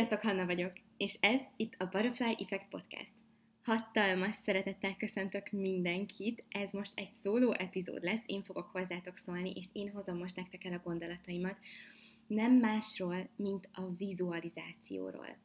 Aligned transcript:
Sziasztok, 0.00 0.30
Hanna 0.30 0.46
vagyok, 0.46 0.72
és 0.96 1.16
ez 1.20 1.42
itt 1.56 1.74
a 1.78 1.84
Butterfly 1.84 2.36
Effect 2.38 2.68
Podcast. 2.70 3.12
Hatalmas 3.62 4.36
szeretettel 4.36 4.96
köszöntök 4.96 5.50
mindenkit, 5.50 6.44
ez 6.48 6.70
most 6.70 6.92
egy 6.94 7.12
szóló 7.12 7.52
epizód 7.52 8.02
lesz, 8.02 8.22
én 8.26 8.42
fogok 8.42 8.68
hozzátok 8.72 9.16
szólni, 9.16 9.52
és 9.54 9.66
én 9.72 9.90
hozom 9.90 10.18
most 10.18 10.36
nektek 10.36 10.64
el 10.64 10.72
a 10.72 10.80
gondolataimat, 10.84 11.56
nem 12.26 12.52
másról, 12.52 13.28
mint 13.36 13.68
a 13.72 13.82
vizualizációról. 13.96 15.36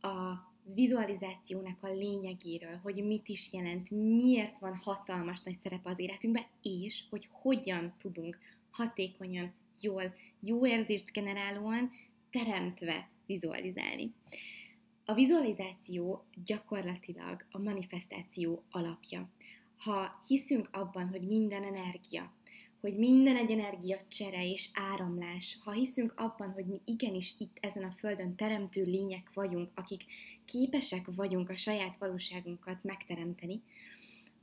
A 0.00 0.34
vizualizációnak 0.74 1.82
a 1.82 1.92
lényegéről, 1.92 2.80
hogy 2.82 3.04
mit 3.06 3.28
is 3.28 3.52
jelent, 3.52 3.90
miért 3.90 4.58
van 4.58 4.76
hatalmas 4.76 5.40
nagy 5.40 5.58
szerep 5.62 5.86
az 5.86 5.98
életünkben, 5.98 6.44
és 6.62 7.04
hogy 7.10 7.28
hogyan 7.30 7.94
tudunk 7.98 8.38
hatékonyan, 8.70 9.52
jól, 9.80 10.14
jó 10.40 10.66
érzést 10.66 11.12
generálóan, 11.12 11.90
teremtve 12.30 13.14
vizualizálni. 13.26 14.12
A 15.04 15.14
vizualizáció 15.14 16.24
gyakorlatilag 16.44 17.46
a 17.50 17.58
manifestáció 17.58 18.62
alapja. 18.70 19.28
Ha 19.76 20.18
hiszünk 20.26 20.68
abban, 20.72 21.08
hogy 21.08 21.26
minden 21.26 21.62
energia, 21.62 22.32
hogy 22.80 22.96
minden 22.96 23.36
egy 23.36 23.50
energia 23.50 23.98
csere 24.08 24.50
és 24.50 24.68
áramlás, 24.72 25.58
ha 25.64 25.72
hiszünk 25.72 26.14
abban, 26.16 26.52
hogy 26.52 26.64
mi 26.66 26.80
igenis 26.84 27.34
itt 27.38 27.56
ezen 27.60 27.84
a 27.84 27.90
földön 27.90 28.34
teremtő 28.34 28.82
lények 28.82 29.30
vagyunk, 29.34 29.70
akik 29.74 30.04
képesek 30.44 31.06
vagyunk 31.14 31.50
a 31.50 31.56
saját 31.56 31.96
valóságunkat 31.96 32.82
megteremteni, 32.82 33.62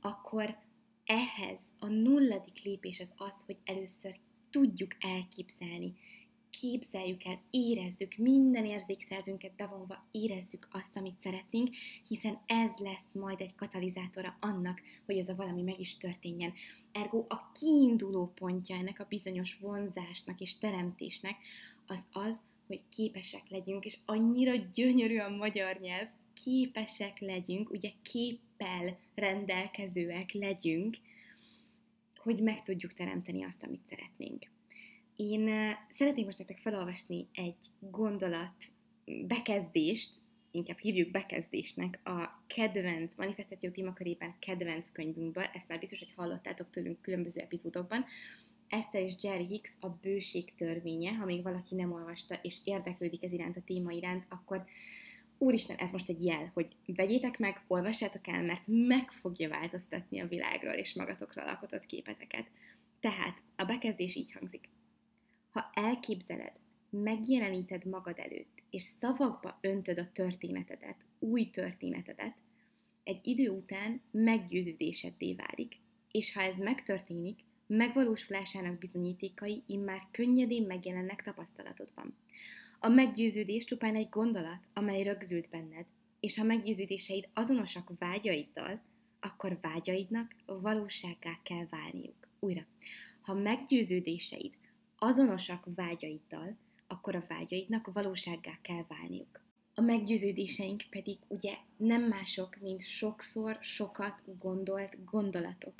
akkor 0.00 0.56
ehhez 1.04 1.60
a 1.78 1.86
nulladik 1.86 2.62
lépés 2.64 3.00
az 3.00 3.14
az, 3.16 3.42
hogy 3.46 3.56
először 3.64 4.16
tudjuk 4.50 4.96
elképzelni, 4.98 5.94
képzeljük 6.60 7.24
el, 7.24 7.42
érezzük, 7.50 8.16
minden 8.16 8.64
érzékszervünket 8.64 9.54
bevonva 9.56 10.06
érezzük 10.10 10.68
azt, 10.72 10.96
amit 10.96 11.18
szeretnénk, 11.20 11.68
hiszen 12.08 12.38
ez 12.46 12.76
lesz 12.76 13.12
majd 13.12 13.40
egy 13.40 13.54
katalizátora 13.54 14.36
annak, 14.40 14.82
hogy 15.06 15.18
ez 15.18 15.28
a 15.28 15.34
valami 15.34 15.62
meg 15.62 15.80
is 15.80 15.96
történjen. 15.96 16.52
Ergo 16.92 17.24
a 17.28 17.50
kiinduló 17.60 18.32
pontja 18.34 18.76
ennek 18.76 19.00
a 19.00 19.06
bizonyos 19.08 19.58
vonzásnak 19.60 20.40
és 20.40 20.58
teremtésnek 20.58 21.36
az 21.86 22.06
az, 22.12 22.42
hogy 22.66 22.82
képesek 22.88 23.48
legyünk, 23.48 23.84
és 23.84 23.98
annyira 24.04 24.52
gyönyörű 24.74 25.18
a 25.18 25.36
magyar 25.36 25.78
nyelv, 25.80 26.08
képesek 26.44 27.18
legyünk, 27.18 27.70
ugye 27.70 27.90
képpel 28.02 28.98
rendelkezőek 29.14 30.32
legyünk, 30.32 30.96
hogy 32.14 32.42
meg 32.42 32.62
tudjuk 32.62 32.92
teremteni 32.92 33.44
azt, 33.44 33.62
amit 33.62 33.86
szeretnénk. 33.88 34.53
Én 35.16 35.50
szeretném 35.88 36.24
most 36.24 36.38
nektek 36.38 36.58
felolvasni 36.58 37.26
egy 37.32 37.70
gondolat 37.78 38.54
bekezdést, 39.26 40.10
inkább 40.50 40.78
hívjuk 40.78 41.10
bekezdésnek 41.10 42.00
a 42.04 42.42
kedvenc, 42.46 43.16
manifestáció 43.16 43.70
témakörében 43.70 44.34
kedvenc 44.38 44.92
könyvünkből, 44.92 45.44
ezt 45.44 45.68
már 45.68 45.78
biztos, 45.78 45.98
hogy 45.98 46.12
hallottátok 46.16 46.70
tőlünk 46.70 47.00
különböző 47.00 47.40
epizódokban, 47.40 48.04
Esther 48.68 49.02
és 49.02 49.14
Jerry 49.20 49.46
Hicks 49.46 49.72
a 49.80 49.88
bőség 49.88 50.54
törvénye, 50.54 51.12
ha 51.12 51.24
még 51.24 51.42
valaki 51.42 51.74
nem 51.74 51.92
olvasta 51.92 52.38
és 52.42 52.58
érdeklődik 52.64 53.24
ez 53.24 53.32
iránt 53.32 53.56
a 53.56 53.62
téma 53.64 53.90
iránt, 53.90 54.26
akkor 54.28 54.64
úristen, 55.38 55.76
ez 55.76 55.90
most 55.90 56.08
egy 56.08 56.24
jel, 56.24 56.50
hogy 56.54 56.76
vegyétek 56.86 57.38
meg, 57.38 57.64
olvassátok 57.66 58.28
el, 58.28 58.42
mert 58.42 58.62
meg 58.66 59.10
fogja 59.10 59.48
változtatni 59.48 60.20
a 60.20 60.28
világról 60.28 60.72
és 60.72 60.94
magatokról 60.94 61.48
alkotott 61.48 61.86
képeteket. 61.86 62.46
Tehát 63.00 63.42
a 63.56 63.64
bekezdés 63.64 64.14
így 64.14 64.32
hangzik. 64.32 64.68
Ha 65.54 65.70
elképzeled, 65.74 66.52
megjeleníted 66.90 67.84
magad 67.84 68.18
előtt, 68.18 68.62
és 68.70 68.82
szavakba 68.82 69.58
öntöd 69.60 69.98
a 69.98 70.12
történetedet, 70.12 70.96
új 71.18 71.50
történetedet, 71.50 72.36
egy 73.04 73.20
idő 73.22 73.48
után 73.48 74.00
meggyőződéseddé 74.10 75.34
válik, 75.34 75.80
és 76.10 76.32
ha 76.32 76.40
ez 76.40 76.56
megtörténik, 76.56 77.40
megvalósulásának 77.66 78.78
bizonyítékai 78.78 79.62
immár 79.66 80.00
könnyedén 80.10 80.66
megjelennek 80.66 81.22
tapasztalatodban. 81.22 82.16
A 82.80 82.88
meggyőződés 82.88 83.64
csupán 83.64 83.94
egy 83.94 84.08
gondolat, 84.08 84.68
amely 84.72 85.02
rögzült 85.02 85.48
benned, 85.48 85.86
és 86.20 86.38
ha 86.38 86.44
meggyőződéseid 86.44 87.28
azonosak 87.34 87.92
vágyaiddal, 87.98 88.82
akkor 89.20 89.58
vágyaidnak 89.60 90.34
valósággá 90.46 91.40
kell 91.42 91.66
válniuk. 91.70 92.28
Újra, 92.40 92.66
ha 93.20 93.34
meggyőződéseid 93.34 94.62
azonosak 94.98 95.66
vágyaiddal, 95.74 96.56
akkor 96.86 97.14
a 97.14 97.24
vágyaidnak 97.28 97.92
valósággá 97.92 98.58
kell 98.62 98.84
válniuk. 98.88 99.42
A 99.74 99.80
meggyőződéseink 99.80 100.82
pedig 100.90 101.18
ugye 101.28 101.54
nem 101.76 102.02
mások, 102.02 102.56
mint 102.60 102.84
sokszor 102.84 103.58
sokat 103.60 104.22
gondolt 104.38 105.04
gondolatok. 105.04 105.74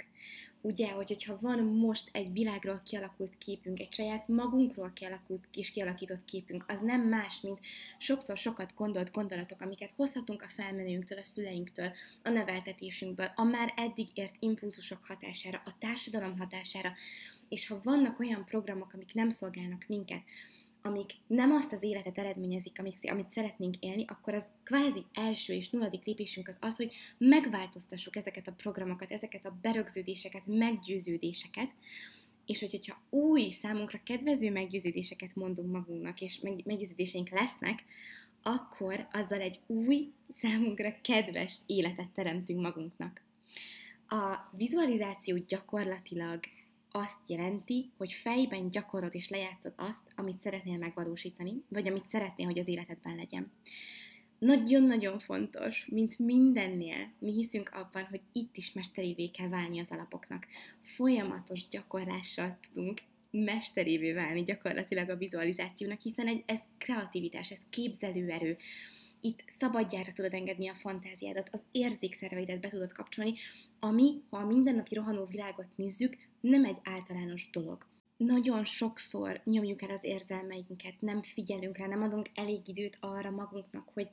Ugye, 0.67 0.91
hogy, 0.91 1.09
hogyha 1.09 1.39
van 1.41 1.59
most 1.59 2.09
egy 2.13 2.33
világról 2.33 2.81
kialakult 2.85 3.39
képünk, 3.39 3.81
egy 3.81 3.93
saját 3.93 4.29
magunkról 4.29 4.91
kialakult 4.95 5.45
és 5.55 5.71
kialakított 5.71 6.25
képünk, 6.25 6.65
az 6.69 6.81
nem 6.81 7.01
más, 7.01 7.41
mint 7.41 7.59
sokszor 7.99 8.37
sokat 8.37 8.75
gondolt 8.75 9.13
gondolatok, 9.13 9.61
amiket 9.61 9.93
hozhatunk 9.97 10.43
a 10.43 10.49
felmenőnktől, 10.49 11.19
a 11.19 11.25
szüleinktől, 11.25 11.93
a 12.23 12.29
neveltetésünkből, 12.29 13.33
a 13.35 13.45
már 13.45 13.73
eddig 13.77 14.09
ért 14.15 14.35
impulzusok 14.39 15.07
hatására, 15.07 15.63
a 15.65 15.79
társadalom 15.79 16.39
hatására, 16.39 16.93
és 17.49 17.67
ha 17.67 17.81
vannak 17.83 18.19
olyan 18.19 18.45
programok, 18.45 18.93
amik 18.93 19.15
nem 19.15 19.31
szolgálnak 19.31 19.85
minket, 19.89 20.23
amik 20.87 21.11
nem 21.27 21.51
azt 21.51 21.73
az 21.73 21.83
életet 21.83 22.19
eredményezik, 22.19 22.79
amit, 22.79 23.11
amit 23.11 23.31
szeretnénk 23.31 23.77
élni, 23.81 24.05
akkor 24.07 24.35
az 24.35 24.47
kvázi 24.63 25.05
első 25.13 25.53
és 25.53 25.71
nulladik 25.71 26.05
lépésünk 26.05 26.49
az 26.49 26.59
az, 26.61 26.77
hogy 26.77 26.93
megváltoztassuk 27.19 28.17
ezeket 28.17 28.49
a 28.49 28.53
programokat, 28.53 29.13
ezeket 29.13 29.47
a 29.47 29.59
berögződéseket, 29.63 30.43
meggyőződéseket, 30.47 31.71
és 32.47 32.61
hogyha 32.61 33.03
új, 33.11 33.51
számunkra 33.51 34.01
kedvező 34.05 34.51
meggyőződéseket 34.51 35.35
mondunk 35.35 35.73
magunknak, 35.73 36.21
és 36.21 36.41
meggyőződéseink 36.65 37.29
lesznek, 37.29 37.85
akkor 38.43 39.09
azzal 39.13 39.41
egy 39.41 39.61
új, 39.67 40.13
számunkra 40.29 40.95
kedves 41.01 41.61
életet 41.67 42.09
teremtünk 42.09 42.61
magunknak. 42.61 43.23
A 44.09 44.37
vizualizáció 44.57 45.37
gyakorlatilag 45.47 46.41
azt 46.97 47.29
jelenti, 47.29 47.91
hogy 47.97 48.13
fejben 48.13 48.69
gyakorod 48.69 49.15
és 49.15 49.29
lejátszod 49.29 49.73
azt, 49.77 50.13
amit 50.17 50.39
szeretnél 50.39 50.79
megvalósítani, 50.79 51.63
vagy 51.69 51.89
amit 51.89 52.09
szeretnél, 52.09 52.47
hogy 52.47 52.59
az 52.59 52.69
életedben 52.69 53.17
legyen. 53.17 53.53
Nagyon-nagyon 54.39 55.19
fontos, 55.19 55.87
mint 55.91 56.19
mindennél, 56.19 57.11
mi 57.19 57.33
hiszünk 57.33 57.71
abban, 57.73 58.05
hogy 58.05 58.21
itt 58.33 58.57
is 58.57 58.73
mesterévé 58.73 59.29
kell 59.29 59.49
válni 59.49 59.81
az 59.81 59.91
alapoknak. 59.91 60.47
Folyamatos 60.83 61.69
gyakorlással 61.69 62.59
tudunk 62.69 63.03
mesterévé 63.31 64.13
válni 64.13 64.43
gyakorlatilag 64.43 65.09
a 65.09 65.17
vizualizációnak, 65.17 66.01
hiszen 66.01 66.27
egy, 66.27 66.43
ez 66.47 66.61
kreativitás, 66.79 67.51
ez 67.51 67.61
képzelőerő, 67.71 68.57
itt 69.21 69.45
szabadjára 69.59 70.13
tudod 70.13 70.35
engedni 70.35 70.69
a 70.69 70.75
fantáziádat, 70.75 71.49
az 71.53 71.65
érzékszerveidet 71.71 72.61
be 72.61 72.69
tudod 72.69 72.93
kapcsolni, 72.93 73.35
ami, 73.81 74.23
ha 74.31 74.37
a 74.37 74.47
mindennapi 74.47 74.95
rohanó 74.95 75.25
világot 75.25 75.67
nézzük, 75.77 76.17
nem 76.49 76.65
egy 76.65 76.79
általános 76.83 77.51
dolog. 77.51 77.87
Nagyon 78.17 78.65
sokszor 78.65 79.41
nyomjuk 79.45 79.83
el 79.83 79.91
az 79.91 80.05
érzelmeinket, 80.05 81.01
nem 81.01 81.23
figyelünk 81.23 81.77
rá, 81.77 81.87
nem 81.87 82.03
adunk 82.03 82.31
elég 82.35 82.69
időt 82.69 82.97
arra 83.01 83.31
magunknak, 83.31 83.89
hogy, 83.95 84.09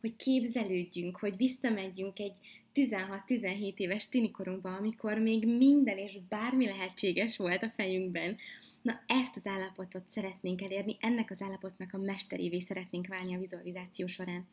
hogy 0.00 0.16
képzelődjünk, 0.16 1.16
hogy 1.16 1.36
visszamegyünk 1.36 2.18
egy 2.18 2.38
16-17 2.74 3.76
éves 3.76 4.08
tinikorunkba, 4.08 4.76
amikor 4.76 5.18
még 5.18 5.46
minden 5.56 5.98
és 5.98 6.18
bármi 6.28 6.66
lehetséges 6.66 7.36
volt 7.36 7.62
a 7.62 7.72
fejünkben. 7.76 8.36
Na 8.82 9.02
ezt 9.06 9.36
az 9.36 9.46
állapotot 9.46 10.08
szeretnénk 10.08 10.62
elérni, 10.62 10.96
ennek 11.00 11.30
az 11.30 11.42
állapotnak 11.42 11.92
a 11.92 11.98
mesterévé 11.98 12.60
szeretnénk 12.60 13.06
válni 13.06 13.34
a 13.34 13.38
vizualizáció 13.38 14.06
során. 14.06 14.48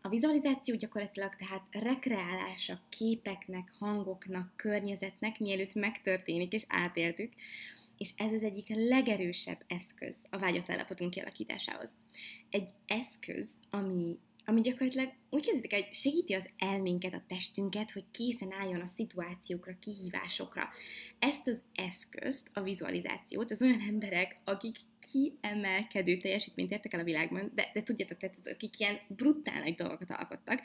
A 0.00 0.08
vizualizáció 0.08 0.74
gyakorlatilag 0.74 1.34
tehát 1.34 1.62
rekreálása 1.70 2.80
képeknek, 2.88 3.72
hangoknak, 3.78 4.52
környezetnek, 4.56 5.38
mielőtt 5.38 5.74
megtörténik 5.74 6.52
és 6.52 6.64
átéltük, 6.68 7.32
és 7.98 8.10
ez 8.16 8.32
az 8.32 8.42
egyik 8.42 8.68
legerősebb 8.68 9.64
eszköz 9.66 10.26
a 10.30 10.38
vágyott 10.38 10.70
állapotunk 10.70 11.10
kialakításához. 11.10 11.90
Egy 12.50 12.68
eszköz, 12.86 13.54
ami 13.70 14.18
ami 14.44 14.60
gyakorlatilag 14.60 15.12
úgy 15.30 15.44
kezdődik, 15.44 15.72
hogy 15.72 15.88
segíti 15.90 16.34
az 16.34 16.48
elménket, 16.58 17.14
a 17.14 17.22
testünket, 17.26 17.90
hogy 17.90 18.04
készen 18.10 18.52
álljon 18.52 18.80
a 18.80 18.86
szituációkra, 18.86 19.78
kihívásokra. 19.80 20.68
Ezt 21.18 21.46
az 21.46 21.60
eszközt, 21.74 22.50
a 22.52 22.62
vizualizációt, 22.62 23.50
az 23.50 23.62
olyan 23.62 23.80
emberek, 23.80 24.40
akik 24.44 24.76
kiemelkedő 25.10 26.16
teljesítményt 26.16 26.70
értek 26.70 26.94
el 26.94 27.00
a 27.00 27.04
világban, 27.04 27.52
de, 27.54 27.70
de 27.72 27.82
tudjátok, 27.82 28.18
tehát 28.18 28.38
akik 28.44 28.78
ilyen 28.78 28.98
brutál 29.08 29.62
nagy 29.62 29.74
dolgokat 29.74 30.10
alkottak, 30.10 30.62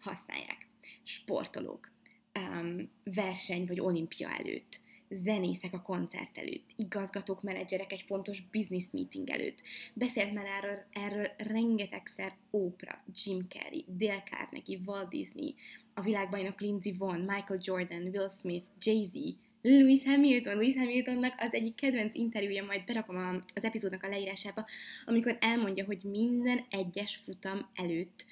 használják. 0.00 0.68
Sportolók, 1.02 1.90
um, 2.38 2.90
verseny 3.04 3.66
vagy 3.66 3.80
olimpia 3.80 4.28
előtt, 4.28 4.80
zenészek 5.10 5.72
a 5.72 5.82
koncert 5.82 6.38
előtt, 6.38 6.70
igazgatók, 6.76 7.42
menedzserek 7.42 7.92
egy 7.92 8.04
fontos 8.06 8.42
business 8.50 8.84
meeting 8.92 9.30
előtt. 9.30 9.62
Beszélt 9.94 10.32
már 10.32 10.46
erről, 10.46 10.78
erről 10.92 11.28
rengetegszer 11.36 12.36
Oprah, 12.50 12.98
Jim 13.24 13.46
Carrey, 13.48 13.84
Dale 13.88 14.22
Carnegie, 14.30 14.78
Walt 14.86 15.08
Disney, 15.08 15.54
a 15.94 16.00
világbajnok 16.00 16.60
Lindsey 16.60 16.92
Vonn, 16.92 17.20
Michael 17.20 17.60
Jordan, 17.62 18.02
Will 18.02 18.28
Smith, 18.28 18.66
Jay-Z, 18.80 19.14
Lewis 19.62 20.04
Hamilton, 20.04 20.56
Lewis 20.56 20.76
Hamiltonnak 20.76 21.34
az 21.38 21.54
egyik 21.54 21.74
kedvenc 21.74 22.14
interjúja, 22.14 22.64
majd 22.64 22.84
berakom 22.84 23.42
az 23.54 23.64
epizódnak 23.64 24.02
a 24.02 24.08
leírásába, 24.08 24.66
amikor 25.04 25.36
elmondja, 25.40 25.84
hogy 25.84 26.00
minden 26.04 26.64
egyes 26.70 27.20
futam 27.24 27.68
előtt, 27.74 28.24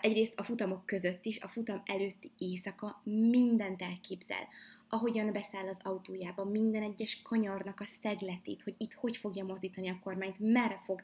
egyrészt 0.00 0.32
a 0.36 0.42
futamok 0.42 0.86
között 0.86 1.24
is, 1.24 1.40
a 1.40 1.48
futam 1.48 1.82
előtti 1.84 2.30
éjszaka 2.38 3.02
mindent 3.04 3.82
elképzel 3.82 4.48
ahogyan 4.94 5.32
beszáll 5.32 5.68
az 5.68 5.80
autójába, 5.82 6.44
minden 6.44 6.82
egyes 6.82 7.22
kanyarnak 7.22 7.80
a 7.80 7.86
szegletét, 7.86 8.62
hogy 8.62 8.74
itt 8.78 8.92
hogy 8.92 9.16
fogja 9.16 9.44
mozdítani 9.44 9.88
a 9.88 9.98
kormányt, 10.02 10.38
merre 10.38 10.82
fog, 10.84 11.02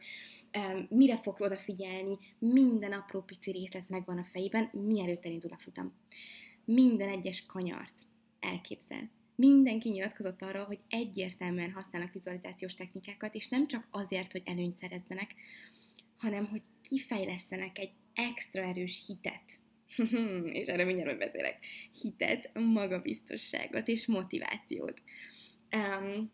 mire 0.88 1.16
fog 1.16 1.40
odafigyelni, 1.40 2.18
minden 2.38 2.92
apró 2.92 3.20
pici 3.20 3.50
részlet 3.50 3.88
megvan 3.88 4.18
a 4.18 4.24
fejében, 4.24 4.70
mielőtt 4.72 5.24
elindul 5.24 5.52
a 5.52 5.58
futam. 5.58 5.92
Minden 6.64 7.08
egyes 7.08 7.46
kanyart 7.46 7.94
elképzel. 8.40 9.10
Mindenki 9.34 9.88
nyilatkozott 9.88 10.42
arra, 10.42 10.64
hogy 10.64 10.80
egyértelműen 10.88 11.72
használnak 11.72 12.12
vizualizációs 12.12 12.74
technikákat, 12.74 13.34
és 13.34 13.48
nem 13.48 13.66
csak 13.66 13.88
azért, 13.90 14.32
hogy 14.32 14.42
előnyt 14.44 14.76
szerezzenek, 14.76 15.34
hanem 16.16 16.46
hogy 16.46 16.62
kifejlesztenek 16.82 17.78
egy 17.78 17.92
extra 18.14 18.62
erős 18.62 19.04
hitet 19.06 19.60
és 20.58 20.66
erre 20.66 20.84
mindjárt 20.84 21.18
beszélek, 21.18 21.58
hitet, 22.02 22.50
magabiztosságot 22.54 23.88
és 23.88 24.06
motivációt. 24.06 25.02
Um, 25.76 26.30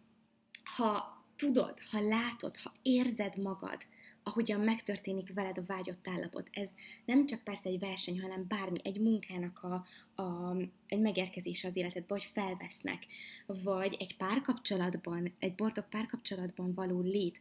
ha 0.65 1.25
tudod, 1.37 1.79
ha 1.91 2.01
látod, 2.01 2.57
ha 2.57 2.73
érzed 2.83 3.37
magad, 3.37 3.87
ahogyan 4.23 4.61
megtörténik 4.61 5.35
veled 5.35 5.59
a 5.59 5.65
vágyott 5.67 6.09
állapot. 6.09 6.49
Ez 6.53 6.69
nem 7.05 7.27
csak 7.27 7.45
persze 7.45 7.69
egy 7.69 7.79
verseny, 7.79 8.21
hanem 8.21 8.45
bármi, 8.49 8.79
egy 8.83 9.01
munkának 9.01 9.63
a, 9.63 9.87
a, 10.23 10.57
egy 10.87 11.01
megérkezése 11.01 11.67
az 11.67 11.77
életedbe, 11.77 12.07
vagy 12.09 12.25
felvesznek, 12.25 13.07
vagy 13.47 13.97
egy 13.99 14.17
párkapcsolatban, 14.17 15.35
egy 15.39 15.55
boldog 15.55 15.89
párkapcsolatban 15.89 16.75
való 16.75 17.01
lét, 17.01 17.39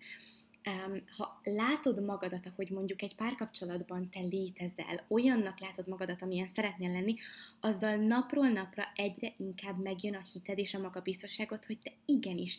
ha 1.17 1.39
látod 1.43 2.03
magadat, 2.03 2.45
ahogy 2.45 2.69
mondjuk 2.69 3.01
egy 3.01 3.15
párkapcsolatban 3.15 4.09
te 4.09 4.19
létezel, 4.19 5.05
olyannak 5.07 5.59
látod 5.59 5.87
magadat, 5.87 6.21
amilyen 6.21 6.47
szeretnél 6.47 6.91
lenni, 6.91 7.15
azzal 7.59 7.95
napról 7.95 8.47
napra 8.47 8.83
egyre 8.95 9.33
inkább 9.37 9.81
megjön 9.81 10.15
a 10.15 10.21
hited 10.33 10.57
és 10.57 10.73
a 10.73 10.79
magabiztosságot, 10.79 11.65
hogy 11.65 11.79
te 11.79 11.91
igenis 12.05 12.57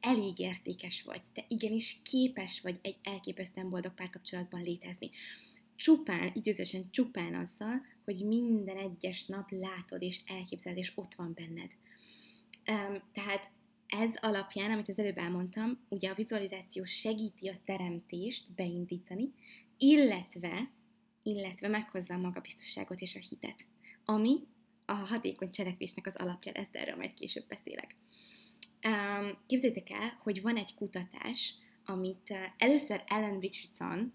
elég 0.00 0.38
értékes 0.38 1.02
vagy, 1.02 1.20
te 1.32 1.44
igenis 1.48 2.00
képes 2.02 2.60
vagy 2.60 2.78
egy 2.82 2.96
elképesztően 3.02 3.70
boldog 3.70 3.94
párkapcsolatban 3.94 4.62
létezni. 4.62 5.10
Csupán, 5.76 6.30
időzősen 6.34 6.90
csupán 6.90 7.34
azzal, 7.34 7.86
hogy 8.04 8.26
minden 8.26 8.76
egyes 8.76 9.26
nap 9.26 9.50
látod 9.50 10.02
és 10.02 10.20
elképzeled, 10.26 10.78
és 10.78 10.92
ott 10.94 11.14
van 11.14 11.34
benned. 11.34 11.70
Tehát 13.12 13.50
ez 14.00 14.14
alapján, 14.20 14.70
amit 14.70 14.88
az 14.88 14.98
előbb 14.98 15.18
elmondtam, 15.18 15.78
ugye 15.88 16.10
a 16.10 16.14
vizualizáció 16.14 16.84
segíti 16.84 17.48
a 17.48 17.56
teremtést 17.64 18.54
beindítani, 18.54 19.32
illetve, 19.78 20.70
illetve 21.22 21.68
meghozza 21.68 22.14
a 22.14 22.18
magabiztosságot 22.18 23.00
és 23.00 23.16
a 23.16 23.20
hitet, 23.28 23.66
ami 24.04 24.38
a 24.84 24.92
hatékony 24.92 25.50
cselekvésnek 25.50 26.06
az 26.06 26.16
alapja 26.16 26.52
lesz, 26.54 26.70
de 26.70 26.80
erről 26.80 26.96
majd 26.96 27.14
később 27.14 27.46
beszélek. 27.48 27.96
Képzeljétek 29.46 29.90
el, 29.90 30.18
hogy 30.22 30.42
van 30.42 30.56
egy 30.56 30.74
kutatás, 30.74 31.54
amit 31.84 32.34
először 32.58 33.02
Ellen 33.06 33.40
Richardson, 33.40 34.12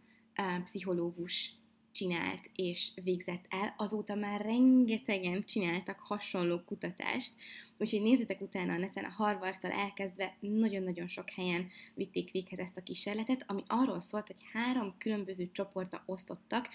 pszichológus 0.64 1.52
csinált 1.98 2.50
és 2.56 2.92
végzett 3.04 3.46
el, 3.50 3.74
azóta 3.78 4.16
már 4.16 4.42
rengetegen 4.42 5.44
csináltak 5.44 6.00
hasonló 6.00 6.62
kutatást, 6.66 7.34
úgyhogy 7.78 8.02
nézzetek 8.02 8.42
utána 8.42 8.74
a 8.74 8.78
neten, 8.78 9.04
a 9.04 9.12
Harvardtal 9.12 9.72
elkezdve 9.72 10.38
nagyon-nagyon 10.40 11.08
sok 11.08 11.30
helyen 11.30 11.68
vitték 11.94 12.32
véghez 12.32 12.60
ezt 12.60 12.78
a 12.78 12.84
kísérletet, 12.84 13.44
ami 13.48 13.64
arról 13.68 14.00
szólt, 14.00 14.28
hogy 14.28 14.42
három 14.54 14.96
különböző 14.98 15.50
csoportba 15.52 16.04
osztottak 16.06 16.70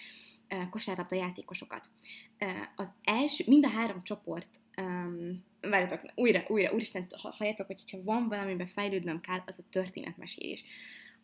kosárlabda 0.70 1.16
játékosokat. 1.16 1.90
Az 2.76 2.88
első, 3.04 3.44
mind 3.46 3.64
a 3.64 3.68
három 3.68 4.02
csoport, 4.02 4.48
um, 4.76 5.44
várjatok, 5.60 6.00
újra, 6.14 6.44
újra, 6.48 6.72
úristen, 6.72 7.06
halljátok, 7.10 7.66
hogy 7.66 7.90
ha 7.90 8.02
van 8.02 8.28
valamiben 8.28 8.66
fejlődnöm 8.66 9.20
kell, 9.20 9.42
az 9.46 9.58
a 9.58 9.68
történetmesélés 9.70 10.64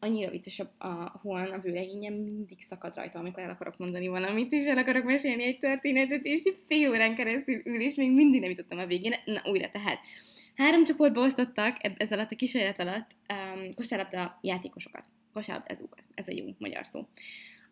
annyira 0.01 0.31
vicces 0.31 0.59
a, 0.59 0.87
a 0.87 1.21
Juan, 1.25 1.51
a 1.51 1.59
vőlegényem 1.59 2.15
mindig 2.15 2.61
szakad 2.61 2.97
rajta, 2.97 3.19
amikor 3.19 3.43
el 3.43 3.51
akarok 3.51 3.79
mondani 3.79 4.09
valamit, 4.09 4.53
és 4.53 4.65
el 4.65 4.79
akarok 4.79 5.05
mesélni 5.05 5.45
egy 5.45 5.59
történetet, 5.59 6.25
és 6.25 6.43
fél 6.67 6.91
órán 6.91 7.15
keresztül 7.15 7.61
ül, 7.65 7.81
és 7.81 7.95
még 7.95 8.13
mindig 8.13 8.41
nem 8.41 8.51
jutottam 8.51 8.79
a 8.79 8.87
végén. 8.87 9.15
Na, 9.25 9.43
újra, 9.45 9.71
tehát 9.71 9.99
három 10.55 10.85
csoportba 10.85 11.21
osztottak 11.21 11.77
ez 11.97 12.13
alatt 12.13 12.31
a 12.31 12.37
kísérlet 12.37 12.81
alatt 12.81 13.11
um, 13.33 13.69
kosárlabda 13.75 14.39
játékosokat, 14.43 15.11
kosárlabdázókat, 15.33 16.03
ez 16.15 16.29
a 16.29 16.33
jó 16.33 16.45
magyar 16.59 16.87
szó. 16.87 17.07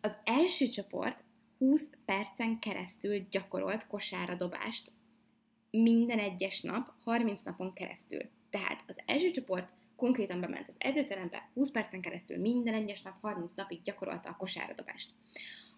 Az 0.01 0.15
első 0.23 0.67
csoport 0.67 1.23
20 1.57 1.89
percen 2.05 2.59
keresztül 2.59 3.25
gyakorolt 3.29 3.87
kosáradobást 3.87 4.91
minden 5.71 6.19
egyes 6.19 6.61
nap, 6.61 6.93
30 7.03 7.41
napon 7.41 7.73
keresztül. 7.73 8.21
Tehát 8.49 8.83
az 8.87 8.99
első 9.05 9.31
csoport 9.31 9.73
konkrétan 9.97 10.39
bement 10.39 10.67
az 10.67 10.75
edzőterembe, 10.77 11.49
20 11.53 11.71
percen 11.71 12.01
keresztül 12.01 12.37
minden 12.37 12.73
egyes 12.73 13.01
nap 13.01 13.21
30 13.21 13.51
napig 13.55 13.81
gyakorolta 13.81 14.29
a 14.29 14.35
kosáradobást. 14.35 15.11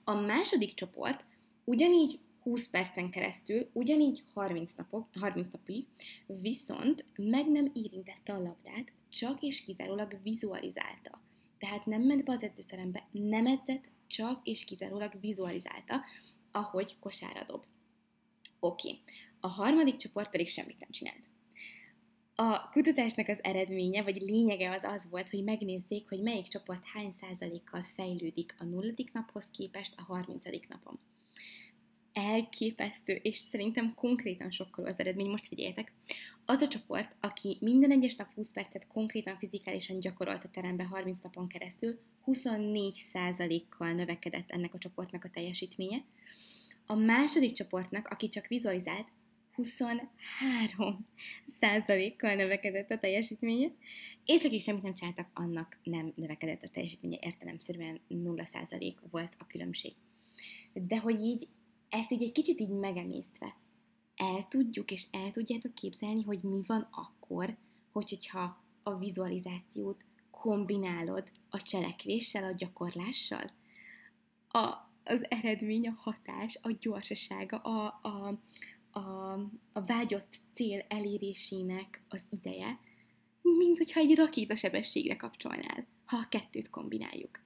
A 0.03 0.13
második 0.13 0.73
csoport 0.73 1.25
ugyanígy 1.63 2.19
20 2.41 2.67
percen 2.69 3.09
keresztül, 3.09 3.69
ugyanígy 3.73 4.23
30, 4.33 4.73
napok, 4.73 5.07
30 5.19 5.51
napig, 5.51 5.85
viszont 6.27 7.05
meg 7.15 7.51
nem 7.51 7.71
érintette 7.73 8.33
a 8.33 8.41
labdát, 8.41 8.91
csak 9.09 9.41
és 9.41 9.63
kizárólag 9.63 10.19
vizualizálta. 10.23 11.21
Tehát 11.57 11.85
nem 11.85 12.01
ment 12.01 12.23
be 12.23 12.31
az 12.31 12.43
edzőterembe, 12.43 13.07
nem 13.11 13.45
edzett, 13.45 13.89
csak 14.07 14.47
és 14.47 14.63
kizárólag 14.63 15.13
vizualizálta, 15.21 16.01
ahogy 16.51 16.99
kosára 16.99 17.43
dob. 17.43 17.63
Oké. 18.59 18.87
Okay. 18.89 19.01
A 19.39 19.47
harmadik 19.47 19.95
csoport 19.95 20.29
pedig 20.29 20.47
semmit 20.47 20.79
nem 20.79 20.89
csinált. 20.89 21.29
A 22.41 22.69
kutatásnak 22.69 23.27
az 23.27 23.43
eredménye, 23.43 24.03
vagy 24.03 24.21
lényege 24.21 24.71
az 24.71 24.83
az 24.83 25.07
volt, 25.09 25.29
hogy 25.29 25.43
megnézzék, 25.43 26.09
hogy 26.09 26.21
melyik 26.21 26.47
csoport 26.47 26.87
hány 26.87 27.11
százalékkal 27.11 27.83
fejlődik 27.95 28.55
a 28.59 28.63
nulladik 28.63 29.11
naphoz 29.13 29.45
képest 29.51 29.93
a 29.97 30.01
harmincadik 30.01 30.67
napon. 30.67 30.99
Elképesztő, 32.13 33.13
és 33.13 33.37
szerintem 33.37 33.93
konkrétan 33.95 34.51
sokkal 34.51 34.85
az 34.85 34.99
eredmény, 34.99 35.29
most 35.29 35.47
figyeljetek. 35.47 35.93
Az 36.45 36.61
a 36.61 36.67
csoport, 36.67 37.15
aki 37.19 37.57
minden 37.61 37.91
egyes 37.91 38.15
nap 38.15 38.33
20 38.33 38.49
percet 38.51 38.87
konkrétan 38.87 39.37
fizikálisan 39.37 39.99
gyakorolt 39.99 40.43
a 40.43 40.49
terembe 40.49 40.83
30 40.83 41.19
napon 41.19 41.47
keresztül, 41.47 41.99
24%-kal 42.25 43.91
növekedett 43.91 44.49
ennek 44.49 44.73
a 44.73 44.77
csoportnak 44.77 45.23
a 45.23 45.29
teljesítménye. 45.29 46.03
A 46.85 46.95
második 46.95 47.53
csoportnak, 47.53 48.07
aki 48.07 48.27
csak 48.27 48.47
vizualizált, 48.47 49.07
23 49.59 51.07
százalékkal 51.59 52.35
növekedett 52.35 52.91
a 52.91 52.97
teljesítménye, 52.97 53.71
és 54.25 54.43
akik 54.43 54.61
semmit 54.61 54.83
nem 54.83 54.93
csináltak, 54.93 55.29
annak 55.33 55.79
nem 55.83 56.13
növekedett 56.15 56.63
a 56.63 56.67
teljesítménye, 56.67 57.17
értelemszerűen 57.21 57.99
0 58.07 58.45
százalék 58.45 58.99
volt 59.11 59.35
a 59.37 59.47
különbség. 59.47 59.93
De 60.73 60.99
hogy 60.99 61.19
így, 61.19 61.47
ezt 61.89 62.11
így 62.11 62.23
egy 62.23 62.31
kicsit 62.31 62.59
így 62.59 62.69
megemésztve, 62.69 63.55
el 64.15 64.47
tudjuk 64.49 64.91
és 64.91 65.05
el 65.11 65.31
tudjátok 65.31 65.73
képzelni, 65.73 66.23
hogy 66.23 66.43
mi 66.43 66.61
van 66.65 66.87
akkor, 66.91 67.57
hogy, 67.91 68.09
hogyha 68.09 68.63
a 68.83 68.97
vizualizációt 68.97 70.05
kombinálod 70.31 71.31
a 71.49 71.61
cselekvéssel, 71.61 72.43
a 72.43 72.53
gyakorlással. 72.53 73.51
A, 74.49 74.73
az 75.03 75.25
eredmény, 75.29 75.87
a 75.87 75.97
hatás, 75.97 76.59
a 76.61 76.71
gyorsasága, 76.79 77.57
a, 77.57 77.99
a, 78.01 78.39
a, 78.91 78.99
a 79.73 79.81
vágyott 79.85 80.35
cél 80.53 80.85
elérésének 80.87 82.01
az 82.09 82.23
ideje, 82.29 82.79
mint 83.41 83.77
hogyha 83.77 83.99
egy 83.99 84.15
rakétasebességre 84.15 85.15
kapcsolnál, 85.15 85.87
ha 86.05 86.17
a 86.17 86.27
kettőt 86.29 86.69
kombináljuk. 86.69 87.39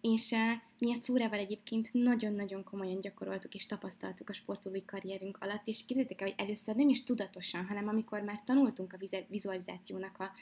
És 0.00 0.30
uh, 0.30 0.38
mi 0.78 0.90
ezt 0.90 1.04
Flórával 1.04 1.38
egyébként 1.38 1.92
nagyon-nagyon 1.92 2.64
komolyan 2.64 3.00
gyakoroltuk 3.00 3.54
és 3.54 3.66
tapasztaltuk 3.66 4.28
a 4.28 4.32
sportolói 4.32 4.84
karrierünk 4.84 5.38
alatt, 5.40 5.66
és 5.66 5.78
képzeljétek 5.78 6.20
el, 6.20 6.26
hogy 6.28 6.46
először 6.46 6.74
nem 6.74 6.88
is 6.88 7.02
tudatosan, 7.02 7.66
hanem 7.66 7.88
amikor 7.88 8.20
már 8.20 8.42
tanultunk 8.44 8.92
a 8.92 9.24
vizualizációnak 9.28 10.18
a 10.18 10.32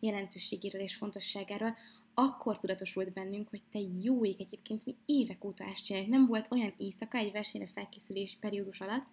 jelentőségéről 0.00 0.80
és 0.80 0.94
fontosságáról, 0.94 1.76
akkor 2.14 2.58
tudatosult 2.58 3.12
bennünk, 3.12 3.48
hogy 3.48 3.62
te 3.70 3.78
jó 4.02 4.24
ég 4.24 4.36
egyébként 4.38 4.84
mi 4.84 4.94
évek 5.06 5.44
óta 5.44 5.64
ezt 5.64 5.84
csináljuk. 5.84 6.10
Nem 6.10 6.26
volt 6.26 6.48
olyan 6.50 6.74
éjszaka 6.76 7.18
egy 7.18 7.32
versenyre 7.32 7.68
felkészülési 7.74 8.36
periódus 8.40 8.80
alatt, 8.80 9.06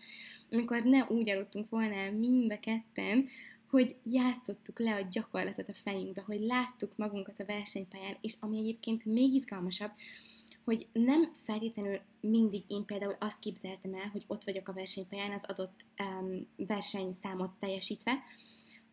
amikor 0.51 0.83
ne 0.83 1.03
úgy 1.03 1.29
aludtunk 1.29 1.69
volna 1.69 2.11
mind 2.11 2.51
a 2.51 2.59
ketten, 2.59 3.27
hogy 3.69 3.95
játszottuk 4.03 4.79
le 4.79 4.95
a 4.95 5.07
gyakorlatot 5.11 5.69
a 5.69 5.73
fejünkbe, 5.83 6.21
hogy 6.21 6.41
láttuk 6.41 6.97
magunkat 6.97 7.39
a 7.39 7.45
versenypályán, 7.45 8.17
és 8.21 8.35
ami 8.39 8.57
egyébként 8.57 9.05
még 9.05 9.33
izgalmasabb, 9.33 9.91
hogy 10.63 10.87
nem 10.91 11.31
feltétlenül 11.33 11.99
mindig 12.19 12.63
én 12.67 12.85
például 12.85 13.15
azt 13.19 13.39
képzeltem 13.39 13.93
el, 13.93 14.07
hogy 14.11 14.23
ott 14.27 14.43
vagyok 14.43 14.67
a 14.67 14.73
versenypályán 14.73 15.31
az 15.31 15.45
adott 15.47 15.85
um, 15.99 16.47
versenyszámot 16.55 17.51
teljesítve, 17.59 18.23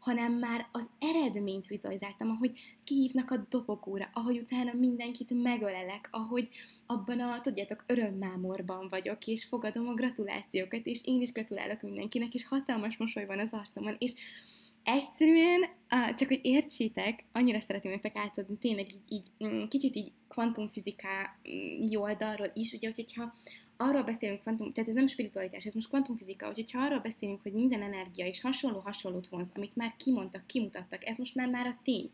hanem 0.07 0.33
már 0.33 0.69
az 0.73 0.91
eredményt 0.99 1.67
vizualizáltam, 1.67 2.31
ahogy 2.31 2.59
kihívnak 2.85 3.31
a 3.31 3.47
dobogóra, 3.49 4.09
ahogy 4.13 4.39
utána 4.39 4.73
mindenkit 4.73 5.43
megölelek, 5.43 6.09
ahogy 6.11 6.49
abban 6.87 7.21
a, 7.21 7.41
tudjátok, 7.41 7.85
örömmámorban 7.87 8.89
vagyok, 8.89 9.27
és 9.27 9.45
fogadom 9.45 9.89
a 9.89 9.95
gratulációkat, 9.95 10.87
és 10.87 11.01
én 11.05 11.21
is 11.21 11.33
gratulálok 11.33 11.83
mindenkinek, 11.83 12.35
és 12.35 12.47
hatalmas 12.47 12.97
mosoly 12.97 13.27
van 13.27 13.39
az 13.39 13.53
arcomon, 13.53 13.97
és 13.99 14.13
egyszerűen, 14.87 15.69
csak 16.17 16.29
hogy 16.29 16.41
értsétek, 16.43 17.25
annyira 17.33 17.61
szeretném 17.61 17.93
nektek 17.93 18.17
átadni 18.17 18.57
tényleg 18.57 18.87
így, 18.89 19.01
így 19.09 19.47
mm, 19.49 19.65
kicsit 19.69 19.97
így 19.97 20.13
kvantumfizika 20.29 21.09
mm, 21.09 21.97
oldalról 21.97 22.51
is, 22.55 22.73
ugye, 22.73 22.93
hogyha 22.95 23.35
arról 23.77 24.03
beszélünk, 24.03 24.41
kvantum, 24.41 24.73
tehát 24.73 24.89
ez 24.89 24.95
nem 24.95 25.07
spiritualitás, 25.07 25.65
ez 25.65 25.75
most 25.75 25.89
kvantumfizika, 25.89 26.47
hogyha 26.47 26.81
arról 26.81 26.99
beszélünk, 26.99 27.43
hogy 27.43 27.53
minden 27.53 27.83
energia 27.83 28.27
is 28.27 28.41
hasonló 28.41 28.79
hasonlót 28.79 29.27
vonz, 29.27 29.51
amit 29.55 29.77
már 29.77 29.95
kimondtak, 29.97 30.47
kimutattak, 30.47 31.07
ez 31.07 31.17
most 31.17 31.35
már 31.35 31.49
már 31.49 31.67
a 31.67 31.79
tény, 31.83 32.11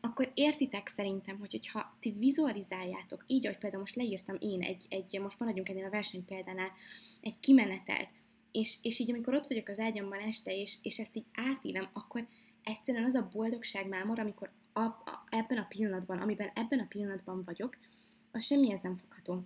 akkor 0.00 0.30
értitek 0.34 0.88
szerintem, 0.88 1.38
hogy 1.38 1.50
hogyha 1.50 1.96
ti 2.00 2.14
vizualizáljátok, 2.18 3.24
így, 3.26 3.46
ahogy 3.46 3.58
például 3.58 3.82
most 3.82 3.96
leírtam 3.96 4.36
én 4.38 4.62
egy, 4.62 4.86
egy 4.88 5.20
most 5.22 5.38
maradjunk 5.38 5.68
ennél 5.68 5.84
a 5.84 5.90
versenypéldánál, 5.90 6.72
egy 7.20 7.40
kimenetelt, 7.40 8.08
és, 8.52 8.78
és 8.82 8.98
így 8.98 9.10
amikor 9.10 9.34
ott 9.34 9.46
vagyok 9.46 9.68
az 9.68 9.78
ágyamban 9.78 10.18
este, 10.18 10.56
és, 10.56 10.76
és 10.82 10.98
ezt 10.98 11.16
így 11.16 11.26
átélem, 11.32 11.88
akkor 11.92 12.26
egyszerűen 12.62 13.04
az 13.04 13.14
a 13.14 13.28
boldogság 13.32 13.88
mámor, 13.88 14.18
amikor 14.18 14.50
a, 14.72 14.80
a, 14.80 15.24
ebben 15.28 15.58
a 15.58 15.66
pillanatban, 15.68 16.18
amiben 16.18 16.50
ebben 16.54 16.78
a 16.78 16.86
pillanatban 16.88 17.42
vagyok, 17.44 17.76
az 18.32 18.44
semmihez 18.44 18.80
nem 18.80 18.96
fogható. 18.96 19.42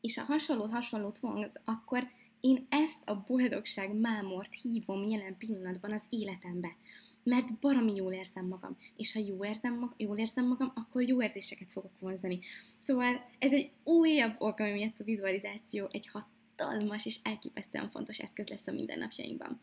És 0.00 0.18
ha 0.18 0.24
hasonlót 0.24 0.70
hasonlót 0.70 1.18
vonz, 1.18 1.60
akkor 1.64 2.08
én 2.40 2.66
ezt 2.68 3.08
a 3.08 3.24
boldogság 3.26 3.94
mámort 3.94 4.54
hívom 4.62 5.02
jelen 5.02 5.36
pillanatban 5.38 5.92
az 5.92 6.02
életembe. 6.08 6.76
Mert 7.22 7.58
baromi 7.58 7.94
jól 7.94 8.12
érzem 8.12 8.46
magam. 8.46 8.76
És 8.96 9.12
ha 9.12 9.20
jó 9.20 9.44
érzem 9.44 9.78
mag- 9.78 9.94
jól 9.96 10.18
érzem 10.18 10.46
magam, 10.46 10.72
akkor 10.74 11.02
jó 11.02 11.22
érzéseket 11.22 11.70
fogok 11.70 11.98
vonzani. 12.00 12.40
Szóval 12.80 13.30
ez 13.38 13.52
egy 13.52 13.70
újabb 13.84 14.34
ok, 14.38 14.58
ami 14.58 14.70
miatt 14.70 15.00
a 15.00 15.04
vizualizáció 15.04 15.88
egy 15.90 16.06
hat 16.06 16.26
hatalmas 16.60 17.06
és 17.06 17.18
elképesztően 17.22 17.90
fontos 17.90 18.18
eszköz 18.18 18.48
lesz 18.48 18.66
a 18.66 18.72
mindennapjainkban. 18.72 19.60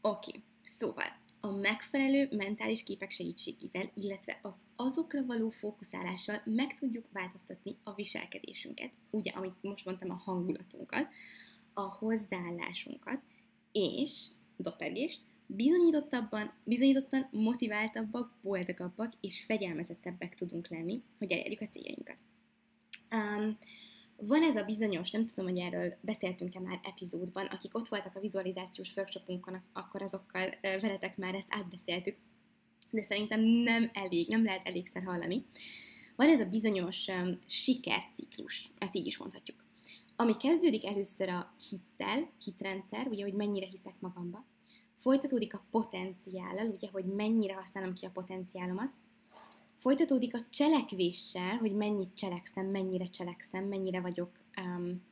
Oké, 0.00 0.30
okay. 0.30 0.42
szóval 0.64 1.18
a 1.40 1.50
megfelelő 1.50 2.28
mentális 2.30 2.82
képek 2.82 3.10
segítségével, 3.10 3.90
illetve 3.94 4.38
az 4.42 4.56
azokra 4.76 5.24
való 5.26 5.50
fókuszálással 5.50 6.42
meg 6.44 6.74
tudjuk 6.74 7.04
változtatni 7.12 7.76
a 7.82 7.94
viselkedésünket, 7.94 8.94
ugye, 9.10 9.30
amit 9.30 9.62
most 9.62 9.84
mondtam, 9.84 10.10
a 10.10 10.14
hangulatunkat, 10.24 11.08
a 11.74 11.80
hozzáállásunkat, 11.80 13.20
és, 13.72 14.26
dopegés, 14.56 15.18
bizonyítottabban, 15.46 16.52
bizonyítottan 16.64 17.28
motiváltabbak, 17.30 18.32
boldogabbak 18.42 19.12
és 19.20 19.44
fegyelmezettebbek 19.44 20.34
tudunk 20.34 20.68
lenni, 20.68 21.02
hogy 21.18 21.32
elérjük 21.32 21.60
a 21.60 21.68
céljainkat. 21.68 22.18
Um, 23.12 23.58
van 24.20 24.42
ez 24.42 24.56
a 24.56 24.64
bizonyos, 24.64 25.10
nem 25.10 25.26
tudom, 25.26 25.46
hogy 25.46 25.58
erről 25.58 25.94
beszéltünk-e 26.00 26.60
már 26.60 26.80
epizódban, 26.82 27.46
akik 27.46 27.76
ott 27.76 27.88
voltak 27.88 28.16
a 28.16 28.20
vizualizációs 28.20 28.96
workshopunkon, 28.96 29.62
akkor 29.72 30.02
azokkal 30.02 30.54
veletek 30.60 31.16
már 31.16 31.34
ezt 31.34 31.48
átbeszéltük, 31.50 32.16
de 32.90 33.02
szerintem 33.02 33.40
nem 33.40 33.90
elég, 33.92 34.28
nem 34.28 34.44
lehet 34.44 34.68
elégszer 34.68 35.02
hallani. 35.02 35.44
Van 36.16 36.28
ez 36.28 36.40
a 36.40 36.44
bizonyos 36.44 37.06
um, 37.06 37.38
sikerciklus, 37.46 38.68
ezt 38.78 38.96
így 38.96 39.06
is 39.06 39.18
mondhatjuk, 39.18 39.64
ami 40.16 40.36
kezdődik 40.36 40.86
először 40.86 41.28
a 41.28 41.54
hittel, 41.70 42.30
hitrendszer, 42.44 43.06
ugye, 43.06 43.22
hogy 43.22 43.34
mennyire 43.34 43.66
hiszek 43.66 43.94
magamba, 43.98 44.44
folytatódik 44.96 45.54
a 45.54 45.64
potenciállal, 45.70 46.66
ugye, 46.66 46.88
hogy 46.92 47.04
mennyire 47.04 47.54
használom 47.54 47.92
ki 47.92 48.06
a 48.06 48.10
potenciálomat, 48.10 48.92
Folytatódik 49.80 50.34
a 50.34 50.46
cselekvéssel, 50.50 51.56
hogy 51.56 51.72
mennyit 51.72 52.14
cselekszem, 52.14 52.66
mennyire 52.66 53.04
cselekszem, 53.04 53.64
mennyire 53.64 54.00
vagyok 54.00 54.30
um, 54.60 55.02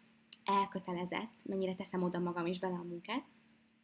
elkötelezett, 0.45 1.45
mennyire 1.45 1.75
teszem 1.75 2.03
oda 2.03 2.19
magam 2.19 2.47
és 2.47 2.59
bele 2.59 2.75
a 2.75 2.87
munkát, 2.89 3.25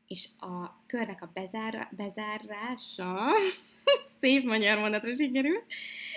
és 0.06 0.28
a 0.38 0.82
körnek 0.86 1.22
a 1.22 1.30
bezár, 1.34 1.88
bezárása, 1.96 3.30
szép 4.20 4.44
magyar 4.44 4.78
mondatra 4.78 5.14
sikerült, 5.14 5.64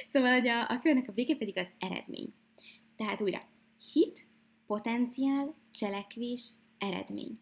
szóval 0.08 0.34
hogy 0.34 0.48
a, 0.48 0.70
a 0.70 0.80
körnek 0.80 1.10
a 1.10 1.14
vége 1.14 1.36
pedig 1.36 1.58
az 1.58 1.72
eredmény. 1.80 2.34
Tehát 2.96 3.22
újra, 3.22 3.42
hit, 3.94 4.28
potenciál, 4.66 5.56
cselekvés, 5.72 6.50
eredmény. 6.78 7.40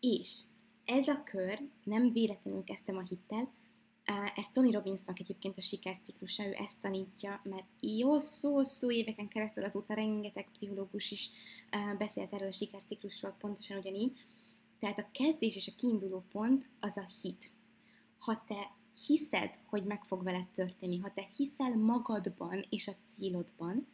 És 0.00 0.40
ez 0.84 1.08
a 1.08 1.22
kör, 1.22 1.60
nem 1.84 2.12
véletlenül 2.12 2.64
kezdtem 2.64 2.96
a 2.96 3.02
hittel, 3.08 3.52
ez 4.36 4.46
Tony 4.52 4.70
Robbinsnak 4.70 5.20
egyébként 5.20 5.58
a 5.58 5.60
sikerciklusa, 5.60 6.46
ő 6.46 6.52
ezt 6.52 6.80
tanítja, 6.80 7.40
mert 7.44 7.66
szó-szó 8.18 8.90
éveken 8.90 9.28
keresztül 9.28 9.64
azóta 9.64 9.94
rengeteg 9.94 10.48
pszichológus 10.52 11.10
is 11.10 11.30
beszélt 11.98 12.32
erről 12.32 12.48
a 12.48 12.52
sikerciklusról, 12.52 13.36
pontosan 13.38 13.78
ugyanígy. 13.78 14.20
Tehát 14.78 14.98
a 14.98 15.08
kezdés 15.12 15.56
és 15.56 15.68
a 15.68 15.76
kiinduló 15.76 16.24
pont 16.32 16.68
az 16.80 16.96
a 16.96 17.06
hit. 17.22 17.50
Ha 18.18 18.44
te 18.46 18.76
hiszed, 19.06 19.58
hogy 19.66 19.84
meg 19.84 20.04
fog 20.04 20.22
veled 20.22 20.46
történni, 20.46 20.98
ha 20.98 21.12
te 21.12 21.28
hiszel 21.36 21.76
magadban 21.76 22.64
és 22.68 22.88
a 22.88 22.96
célodban, 23.14 23.86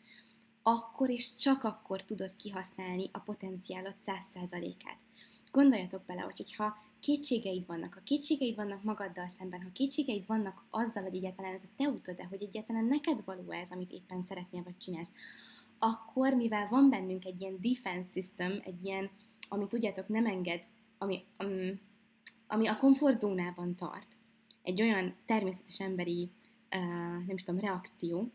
akkor 0.63 1.11
és 1.11 1.37
csak 1.37 1.65
akkor 1.65 2.03
tudod 2.03 2.37
kihasználni 2.37 3.11
a 3.13 3.19
potenciálod 3.19 3.99
száz 3.99 4.27
százalékát. 4.35 4.99
Gondoljatok 5.51 6.05
bele, 6.05 6.21
hogy 6.21 6.55
ha 6.55 6.77
kétségeid 7.05 7.67
vannak, 7.67 7.95
ha 7.95 8.01
kétségeid 8.05 8.55
vannak 8.55 8.83
magaddal 8.83 9.29
szemben, 9.29 9.63
ha 9.63 9.73
kétségeid 9.73 10.27
vannak 10.27 10.65
azzal, 10.71 11.03
hogy 11.03 11.15
egyáltalán 11.15 11.55
ez 11.55 11.63
a 11.65 11.75
te 11.77 11.89
utad, 11.89 12.17
de 12.17 12.25
hogy 12.25 12.43
egyáltalán 12.43 12.85
neked 12.85 13.25
való 13.25 13.51
ez, 13.51 13.71
amit 13.71 13.91
éppen 13.91 14.23
szeretnél 14.23 14.63
vagy 14.63 14.77
csinálsz, 14.77 15.11
akkor 15.79 16.35
mivel 16.35 16.69
van 16.71 16.91
bennünk 16.91 17.25
egy 17.25 17.41
ilyen 17.41 17.59
defense 17.61 18.11
system, 18.13 18.61
egy 18.65 18.85
ilyen, 18.85 19.11
ami 19.49 19.67
tudjátok 19.67 20.09
nem 20.09 20.27
enged, 20.27 20.67
ami, 20.99 21.25
um, 21.45 21.81
ami 22.47 22.67
a 22.67 22.77
komfortzónában 22.77 23.77
tart, 23.77 24.17
egy 24.63 24.83
olyan 24.83 25.15
természetes 25.27 25.81
emberi, 25.81 26.31
uh, 26.71 27.27
nem 27.27 27.35
is 27.35 27.43
tudom, 27.43 27.61
reakció, 27.61 28.31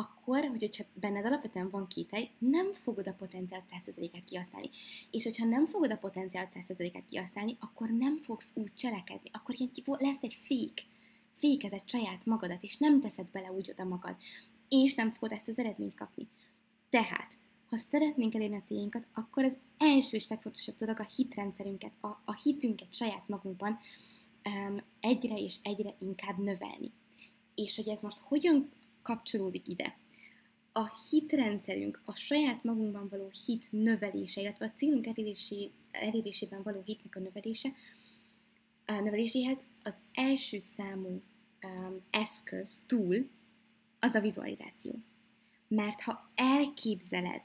akkor, 0.00 0.48
hogy 0.48 0.60
hogyha 0.60 0.84
benned 0.94 1.24
alapvetően 1.24 1.70
van 1.70 1.86
kételj, 1.86 2.30
nem 2.38 2.74
fogod 2.74 3.06
a 3.06 3.12
potenciált 3.12 3.64
100%-át 3.70 4.24
kihasználni. 4.24 4.70
És 5.10 5.24
hogyha 5.24 5.46
nem 5.46 5.66
fogod 5.66 5.90
a 5.90 5.96
potenciált 5.96 6.52
100%-át 6.54 7.04
kihasználni, 7.04 7.56
akkor 7.60 7.90
nem 7.90 8.18
fogsz 8.18 8.50
úgy 8.54 8.74
cselekedni. 8.74 9.30
Akkor 9.32 9.54
lesz 9.98 10.22
egy 10.22 10.34
fék. 10.34 10.86
Fékezed 11.32 11.82
saját 11.84 12.24
magadat, 12.24 12.62
és 12.62 12.76
nem 12.76 13.00
teszed 13.00 13.26
bele 13.26 13.52
úgy 13.52 13.70
oda 13.70 13.84
magad. 13.84 14.16
És 14.68 14.94
nem 14.94 15.12
fogod 15.12 15.32
ezt 15.32 15.48
az 15.48 15.58
eredményt 15.58 15.94
kapni. 15.94 16.28
Tehát, 16.88 17.38
ha 17.68 17.76
szeretnénk 17.76 18.34
elérni 18.34 18.56
a 18.56 18.62
céljainkat, 18.66 19.06
akkor 19.14 19.44
az 19.44 19.56
első 19.78 20.16
és 20.16 20.28
legfontosabb 20.28 20.74
dolog 20.74 21.00
a 21.00 21.08
hitrendszerünket, 21.16 21.92
a, 22.00 22.06
a 22.06 22.34
hitünket 22.42 22.94
saját 22.94 23.28
magunkban 23.28 23.78
um, 24.44 24.82
egyre 25.00 25.34
és 25.34 25.56
egyre 25.62 25.94
inkább 25.98 26.38
növelni. 26.38 26.92
És 27.54 27.76
hogy 27.76 27.88
ez 27.88 28.00
most 28.00 28.18
hogyan 28.18 28.70
kapcsolódik 29.10 29.68
ide. 29.68 29.96
A 30.72 30.90
hitrendszerünk, 31.10 32.02
a 32.04 32.16
saját 32.16 32.64
magunkban 32.64 33.08
való 33.08 33.30
hit 33.46 33.66
növelése, 33.70 34.40
illetve 34.40 34.66
a 34.66 34.72
célunk 34.76 35.06
elérésé, 35.06 35.70
elérésében 35.90 36.62
való 36.62 36.82
hitnek 36.84 37.16
a 37.16 37.20
növelése, 37.20 37.68
a 38.86 38.92
növeléséhez 38.92 39.58
az 39.82 39.94
első 40.12 40.58
számú 40.58 41.22
um, 41.62 42.00
eszköz, 42.10 42.82
túl, 42.86 43.28
az 43.98 44.14
a 44.14 44.20
vizualizáció. 44.20 44.94
Mert 45.68 46.00
ha 46.00 46.30
elképzeled, 46.34 47.40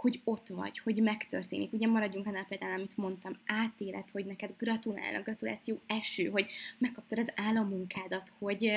hogy 0.00 0.20
ott 0.24 0.48
vagy, 0.48 0.78
hogy 0.78 1.02
megtörténik. 1.02 1.72
Ugye 1.72 1.86
maradjunk 1.86 2.26
annál 2.26 2.44
például, 2.44 2.72
amit 2.72 2.96
mondtam, 2.96 3.38
átéled, 3.46 4.10
hogy 4.10 4.26
neked 4.26 4.54
gratulálnak, 4.58 5.24
gratuláció 5.24 5.80
eső, 5.86 6.28
hogy 6.28 6.46
megkaptad 6.78 7.18
az 7.18 7.32
állammunkádat, 7.36 8.32
hogy, 8.38 8.72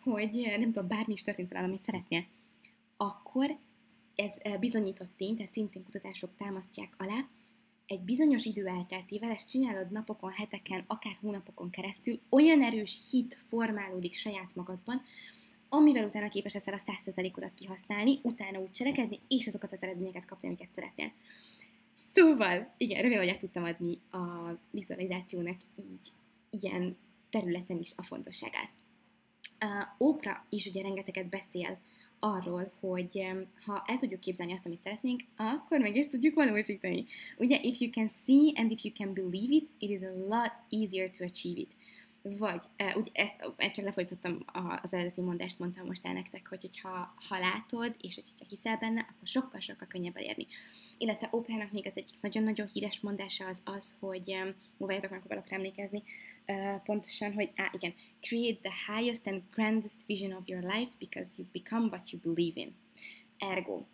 hogy 0.00 0.54
nem 0.58 0.72
tudom, 0.72 0.88
bármi 0.88 1.12
is 1.12 1.22
történt 1.22 1.48
veled, 1.48 1.64
amit 1.64 1.82
szeretnél. 1.82 2.24
Akkor 2.96 3.56
ez 4.14 4.34
bizonyított 4.60 5.10
tény, 5.16 5.36
tehát 5.36 5.52
szintén 5.52 5.84
kutatások 5.84 6.30
támasztják 6.36 6.94
alá, 6.98 7.28
egy 7.86 8.00
bizonyos 8.00 8.44
idő 8.44 8.66
elteltével, 8.66 9.30
ezt 9.30 9.48
csinálod 9.48 9.90
napokon, 9.90 10.30
heteken, 10.30 10.84
akár 10.86 11.16
hónapokon 11.20 11.70
keresztül, 11.70 12.20
olyan 12.28 12.62
erős 12.62 12.98
hit 13.10 13.38
formálódik 13.48 14.14
saját 14.14 14.54
magadban, 14.54 15.02
amivel 15.70 16.04
utána 16.04 16.28
képes 16.28 16.52
leszel 16.52 16.74
a 16.74 16.92
100%-odat 17.06 17.54
kihasználni, 17.54 18.18
utána 18.22 18.58
úgy 18.58 18.70
cselekedni, 18.70 19.20
és 19.28 19.46
azokat 19.46 19.72
az 19.72 19.82
eredményeket 19.82 20.24
kapni, 20.24 20.48
amiket 20.48 20.72
szeretnél. 20.74 21.12
Szóval, 22.14 22.74
igen, 22.76 23.02
remélem, 23.02 23.22
hogy 23.22 23.32
át 23.32 23.38
tudtam 23.38 23.64
adni 23.64 23.98
a 24.10 24.18
vizualizációnak 24.70 25.56
így 25.76 26.12
ilyen 26.50 26.96
területen 27.30 27.78
is 27.78 27.92
a 27.96 28.02
fontosságát. 28.02 28.70
Uh, 29.64 30.08
Oprah 30.08 30.36
is 30.48 30.66
ugye 30.66 30.82
rengeteget 30.82 31.28
beszél 31.28 31.78
arról, 32.18 32.72
hogy 32.80 33.26
ha 33.64 33.84
el 33.86 33.96
tudjuk 33.96 34.20
képzelni 34.20 34.52
azt, 34.52 34.66
amit 34.66 34.82
szeretnénk, 34.82 35.20
akkor 35.36 35.80
meg 35.80 35.96
is 35.96 36.08
tudjuk 36.08 36.34
valósítani. 36.34 37.06
Ugye, 37.38 37.58
if 37.62 37.80
you 37.80 37.90
can 37.90 38.08
see 38.08 38.52
and 38.54 38.70
if 38.70 38.82
you 38.82 38.94
can 38.94 39.14
believe 39.14 39.54
it, 39.54 39.68
it 39.78 39.90
is 39.90 40.02
a 40.02 40.14
lot 40.28 40.52
easier 40.68 41.10
to 41.10 41.24
achieve 41.24 41.60
it. 41.60 41.76
Vagy, 42.22 42.62
uh, 42.78 42.96
ugye 42.96 43.10
ezt, 43.12 43.52
ezt 43.56 43.74
csak 43.74 43.84
lefolytottam 43.84 44.44
az 44.82 44.92
eredeti 44.92 45.20
mondást, 45.20 45.58
mondtam 45.58 45.86
most 45.86 46.06
el 46.06 46.12
nektek, 46.12 46.48
hogy 46.48 46.60
hogyha 46.60 47.14
ha 47.28 47.38
látod, 47.38 47.94
és 48.00 48.14
hogyha 48.14 48.44
hiszel 48.48 48.76
benne, 48.76 49.00
akkor 49.00 49.28
sokkal-sokkal 49.28 49.88
könnyebb 49.88 50.16
elérni. 50.16 50.46
Illetve 50.98 51.28
Oprahnak 51.30 51.72
még 51.72 51.86
az 51.86 51.96
egyik 51.96 52.20
nagyon-nagyon 52.20 52.68
híres 52.72 53.00
mondása 53.00 53.46
az 53.46 53.62
az, 53.64 53.96
hogy, 54.00 54.36
várjatok, 54.76 55.10
akkor 55.10 55.28
valaki 55.28 55.54
emlékezni, 55.54 56.02
uh, 56.46 56.82
pontosan, 56.82 57.32
hogy, 57.32 57.50
á, 57.56 57.70
igen, 57.74 57.94
create 58.20 58.68
the 58.68 58.94
highest 58.94 59.26
and 59.26 59.42
grandest 59.50 60.06
vision 60.06 60.32
of 60.32 60.42
your 60.46 60.62
life 60.62 60.90
because 60.98 61.30
you 61.36 61.46
become 61.52 61.86
what 61.86 62.10
you 62.10 62.22
believe 62.22 62.60
in. 62.60 62.74
Ergo, 63.38 63.86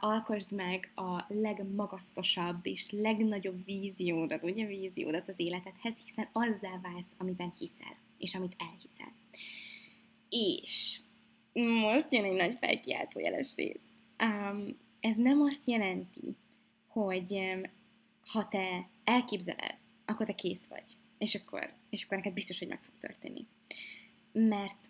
alkosd 0.00 0.52
meg 0.52 0.92
a 0.94 1.24
legmagasztosabb 1.28 2.66
és 2.66 2.90
legnagyobb 2.90 3.64
víziódat, 3.64 4.42
ugye 4.42 4.66
víziódat 4.66 5.28
az 5.28 5.34
életedhez, 5.38 5.96
hiszen 6.04 6.28
azzá 6.32 6.80
válsz, 6.82 7.12
amiben 7.18 7.52
hiszel, 7.58 7.96
és 8.18 8.34
amit 8.34 8.56
elhiszel. 8.58 9.12
És 10.28 11.00
most 11.52 12.12
jön 12.12 12.24
egy 12.24 12.36
nagy 12.36 12.56
felkiáltójeles 12.60 13.54
rész. 13.54 13.82
Um, 14.22 14.78
ez 15.00 15.16
nem 15.16 15.40
azt 15.40 15.62
jelenti, 15.64 16.36
hogy 16.86 17.32
um, 17.32 17.62
ha 18.24 18.48
te 18.48 18.88
elképzeled, 19.04 19.74
akkor 20.04 20.26
te 20.26 20.34
kész 20.34 20.66
vagy, 20.66 20.96
és 21.18 21.34
akkor, 21.34 21.72
és 21.90 22.04
akkor 22.04 22.16
neked 22.16 22.32
biztos, 22.32 22.58
hogy 22.58 22.68
meg 22.68 22.80
fog 22.80 22.94
történni. 22.98 23.46
Mert 24.32 24.87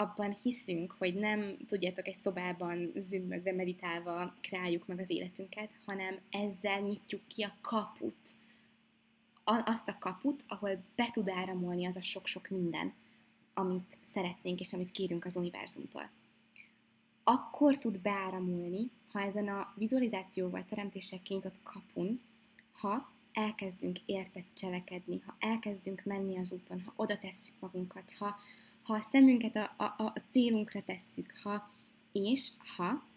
abban 0.00 0.36
hiszünk, 0.42 0.94
hogy 0.98 1.14
nem, 1.14 1.56
tudjátok, 1.66 2.08
egy 2.08 2.16
szobában 2.16 2.92
zümmögve, 2.96 3.52
meditálva 3.52 4.34
kreáljuk 4.40 4.86
meg 4.86 4.98
az 4.98 5.10
életünket, 5.10 5.70
hanem 5.86 6.18
ezzel 6.30 6.80
nyitjuk 6.80 7.20
ki 7.26 7.42
a 7.42 7.56
kaput, 7.60 8.30
azt 9.44 9.88
a 9.88 9.96
kaput, 9.98 10.44
ahol 10.48 10.82
be 10.94 11.10
tud 11.12 11.28
áramolni 11.28 11.86
az 11.86 11.96
a 11.96 12.02
sok-sok 12.02 12.48
minden, 12.48 12.92
amit 13.54 13.98
szeretnénk 14.04 14.60
és 14.60 14.72
amit 14.72 14.90
kérünk 14.90 15.24
az 15.24 15.36
univerzumtól. 15.36 16.10
Akkor 17.24 17.78
tud 17.78 18.00
beáramolni, 18.00 18.90
ha 19.12 19.20
ezen 19.20 19.48
a 19.48 19.72
vizualizációval, 19.76 20.64
teremtéssel 20.68 21.22
kinyitott 21.22 21.62
kapun, 21.62 22.20
ha 22.72 23.12
elkezdünk 23.32 23.98
értett 24.06 24.48
cselekedni, 24.54 25.20
ha 25.26 25.36
elkezdünk 25.38 26.02
menni 26.04 26.38
az 26.38 26.52
úton, 26.52 26.80
ha 26.80 26.92
oda 26.96 27.18
tesszük 27.18 27.54
magunkat, 27.60 28.12
ha, 28.18 28.36
ha 28.82 28.94
a 28.94 29.00
szemünket 29.00 29.56
a, 29.56 29.74
a, 29.76 29.84
a 29.84 30.12
célunkra 30.30 30.82
tesszük, 30.82 31.32
ha 31.42 31.70
és 32.12 32.48
ha 32.76 33.08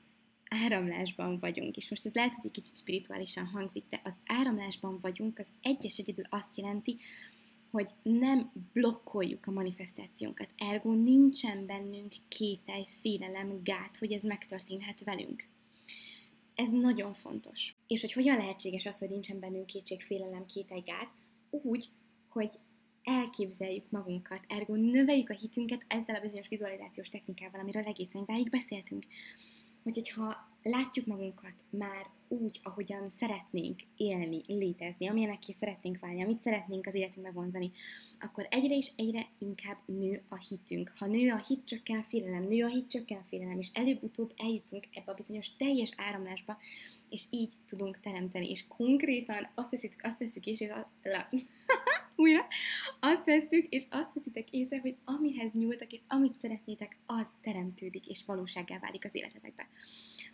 áramlásban 0.50 1.40
vagyunk, 1.40 1.78
és 1.78 1.90
most 1.90 2.06
ez 2.06 2.14
lehet, 2.14 2.36
hogy 2.36 2.46
egy 2.46 2.52
kicsit 2.52 2.76
spirituálisan 2.76 3.46
hangzik, 3.46 3.84
de 3.90 4.02
az 4.04 4.16
áramlásban 4.26 5.00
vagyunk, 5.02 5.40
az 5.40 5.50
egyes 5.62 5.98
egyedül 5.98 6.26
azt 6.30 6.58
jelenti, 6.58 6.98
hogy 7.72 7.90
nem 8.04 8.52
blokkoljuk 8.74 9.46
a 9.48 9.52
manifestációnkat. 9.52 10.50
Ergo 10.58 10.94
nincsen 10.94 11.66
bennünk 11.66 12.14
kételj, 12.28 12.86
félelem, 13.02 13.64
gát, 13.64 13.98
hogy 13.98 14.12
ez 14.12 14.24
megtörténhet 14.24 15.04
velünk. 15.04 15.48
Ez 16.56 16.70
nagyon 16.70 17.14
fontos. 17.14 17.76
És 17.88 18.02
hogy 18.02 18.12
hogyan 18.12 18.38
lehetséges 18.38 18.86
az, 18.86 19.00
hogy 19.00 19.10
nincsen 19.10 19.40
bennünk 19.40 19.66
kétség, 19.66 20.02
félelem, 20.02 20.46
kételj, 20.46 20.82
gát? 20.82 21.12
Úgy, 21.50 21.90
hogy 22.30 22.60
elképzeljük 23.04 23.90
magunkat, 23.90 24.40
ergo 24.48 24.76
növeljük 24.76 25.30
a 25.30 25.34
hitünket 25.34 25.86
ezzel 25.88 26.16
a 26.16 26.22
bizonyos 26.22 26.48
vizualizációs 26.48 27.10
technikával, 27.10 27.60
amiről 27.60 27.84
egészen 27.84 28.22
idáig 28.22 28.50
beszéltünk. 28.50 29.06
Hogy, 29.84 29.94
hogyha 29.94 30.52
látjuk 30.64 31.06
magunkat 31.06 31.54
már 31.70 32.10
úgy, 32.28 32.60
ahogyan 32.64 33.10
szeretnénk 33.10 33.80
élni, 33.98 34.42
létezni, 34.48 35.08
amilyenek 35.08 35.48
is 35.48 35.56
szeretnénk 35.56 36.00
válni, 36.00 36.24
amit 36.24 36.42
szeretnénk 36.42 36.86
az 36.86 36.94
életünkbe 36.94 37.32
vonzani, 37.32 37.72
akkor 38.20 38.48
egyre 38.50 38.76
és 38.76 38.92
egyre 38.96 39.28
inkább 39.38 39.78
nő 39.86 40.22
a 40.30 40.38
hitünk. 40.38 40.92
Ha 40.98 41.06
nő 41.06 41.32
a 41.32 41.44
hit, 41.48 41.66
csökken 41.66 42.00
a 42.00 42.04
félelem, 42.04 42.44
nő 42.44 42.64
a 42.64 42.68
hit, 42.68 42.88
csökken 42.88 43.18
a 43.18 43.26
félelem, 43.30 43.60
és 43.60 43.70
előbb-utóbb 43.74 44.34
eljutunk 44.38 44.88
ebbe 44.94 45.12
a 45.12 45.16
bizonyos 45.16 45.56
teljes 45.56 45.92
áramlásba, 45.98 46.58
és 47.14 47.24
így 47.30 47.54
tudunk 47.68 48.00
teremteni, 48.00 48.50
és 48.50 48.68
konkrétan 48.68 49.48
azt 49.56 49.72
veszük, 49.72 49.94
azt 50.02 50.20
veszük 50.20 50.46
és 50.46 50.62
a, 50.62 50.92
la, 51.04 51.30
újra, 52.24 52.48
azt 53.00 53.26
veszük, 53.26 53.68
és 53.70 53.84
azt 53.90 54.14
veszitek 54.14 54.52
észre, 54.52 54.80
hogy 54.80 54.96
amihez 55.06 55.52
nyúltak, 55.52 55.92
és 55.92 56.00
amit 56.08 56.38
szeretnétek, 56.38 56.98
az 57.06 57.28
teremtődik, 57.42 58.08
és 58.08 58.26
valósággá 58.26 58.80
válik 58.80 59.06
az 59.06 59.16
életetekbe. 59.16 59.68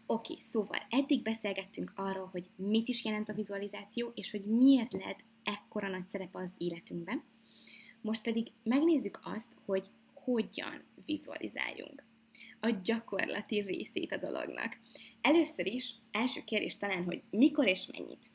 Oké, 0.05 0.31
okay, 0.31 0.45
szóval 0.45 0.79
eddig 0.89 1.21
beszélgettünk 1.21 1.93
arról, 1.95 2.29
hogy 2.31 2.49
mit 2.55 2.87
is 2.87 3.05
jelent 3.05 3.29
a 3.29 3.33
vizualizáció, 3.33 4.11
és 4.15 4.31
hogy 4.31 4.45
miért 4.45 4.93
lehet 4.93 5.23
ekkora 5.43 5.87
nagy 5.87 6.07
szerepe 6.07 6.39
az 6.39 6.53
életünkben. 6.57 7.23
Most 8.01 8.21
pedig 8.21 8.51
megnézzük 8.63 9.19
azt, 9.23 9.51
hogy 9.65 9.89
hogyan 10.13 10.83
vizualizáljunk. 11.05 12.03
A 12.59 12.69
gyakorlati 12.83 13.59
részét 13.59 14.11
a 14.11 14.17
dolognak. 14.17 14.77
Először 15.21 15.67
is, 15.67 15.95
első 16.11 16.41
kérdés 16.43 16.77
talán, 16.77 17.03
hogy 17.03 17.21
mikor 17.29 17.67
és 17.67 17.87
mennyit. 17.97 18.31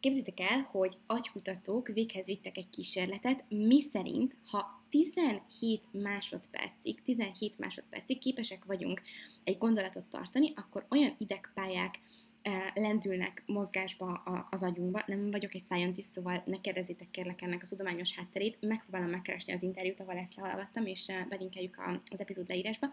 Képzeljétek 0.00 0.50
el, 0.50 0.68
hogy 0.70 0.96
agykutatók 1.06 1.88
véghez 1.88 2.26
vittek 2.26 2.56
egy 2.56 2.68
kísérletet, 2.68 3.44
mi 3.48 3.80
szerint, 3.80 4.36
ha 4.46 4.84
17 4.90 5.82
másodpercig, 5.90 7.02
17 7.02 7.58
másodpercig 7.58 8.18
képesek 8.18 8.64
vagyunk 8.64 9.02
egy 9.44 9.58
gondolatot 9.58 10.06
tartani, 10.06 10.52
akkor 10.56 10.86
olyan 10.90 11.14
idegpályák 11.18 12.00
eh, 12.42 12.64
lendülnek 12.74 13.42
mozgásba 13.46 14.12
az 14.50 14.62
agyunkba. 14.62 15.02
Nem 15.06 15.30
vagyok 15.30 15.54
egy 15.54 15.64
scientist, 15.64 16.12
szóval 16.12 16.42
ne 16.46 16.60
kérdezzétek 16.60 17.10
kérlek 17.10 17.42
ennek 17.42 17.62
a 17.62 17.66
tudományos 17.66 18.14
hátterét. 18.14 18.58
Megpróbálom 18.60 19.10
megkeresni 19.10 19.52
az 19.52 19.62
interjút, 19.62 20.00
ahol 20.00 20.16
ezt 20.16 20.34
lehallgattam, 20.34 20.86
és 20.86 21.08
eh, 21.08 21.26
belinkeljük 21.28 21.80
az 22.10 22.20
epizód 22.20 22.48
leírásba. 22.48 22.90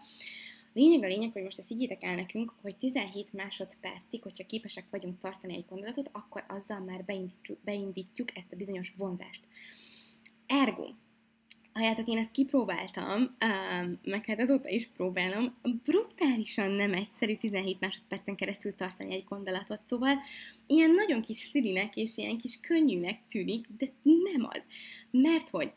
Lényeg 0.76 1.02
a 1.02 1.06
lényeg, 1.06 1.32
hogy 1.32 1.42
most 1.42 1.58
ezt 1.58 1.68
higgyétek 1.68 2.02
el 2.02 2.14
nekünk, 2.14 2.52
hogy 2.62 2.76
17 2.76 3.32
másodpercig, 3.32 4.22
hogyha 4.22 4.46
képesek 4.46 4.84
vagyunk 4.90 5.18
tartani 5.18 5.54
egy 5.54 5.64
gondolatot, 5.68 6.10
akkor 6.12 6.44
azzal 6.48 6.78
már 6.78 7.04
beindítjuk, 7.04 7.58
beindítjuk 7.64 8.36
ezt 8.36 8.52
a 8.52 8.56
bizonyos 8.56 8.92
vonzást. 8.96 9.48
Ergo, 10.46 10.86
Halljátok, 11.72 12.06
én 12.06 12.18
ezt 12.18 12.30
kipróbáltam, 12.30 13.20
um, 13.20 13.98
meg 14.04 14.24
hát 14.24 14.40
azóta 14.40 14.68
is 14.68 14.88
próbálom, 14.96 15.54
brutálisan 15.82 16.70
nem 16.70 16.92
egyszerű 16.92 17.36
17 17.36 17.80
másodpercen 17.80 18.36
keresztül 18.36 18.74
tartani 18.74 19.14
egy 19.14 19.24
gondolatot, 19.24 19.80
szóval 19.84 20.18
ilyen 20.66 20.90
nagyon 20.90 21.22
kis 21.22 21.36
szilinek 21.36 21.96
és 21.96 22.16
ilyen 22.16 22.38
kis 22.38 22.60
könnyűnek 22.60 23.26
tűnik, 23.28 23.66
de 23.76 23.86
nem 24.02 24.48
az. 24.50 24.66
Mert 25.10 25.48
hogy 25.48 25.74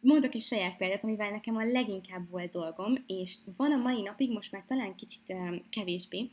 Mondok 0.00 0.34
egy 0.34 0.42
saját 0.42 0.76
példát, 0.76 1.04
amivel 1.04 1.30
nekem 1.30 1.56
a 1.56 1.64
leginkább 1.64 2.30
volt 2.30 2.50
dolgom, 2.50 2.94
és 3.06 3.34
van 3.56 3.72
a 3.72 3.76
mai 3.76 4.02
napig, 4.02 4.32
most 4.32 4.52
már 4.52 4.64
talán 4.66 4.94
kicsit 4.94 5.34
kevésbé, 5.70 6.30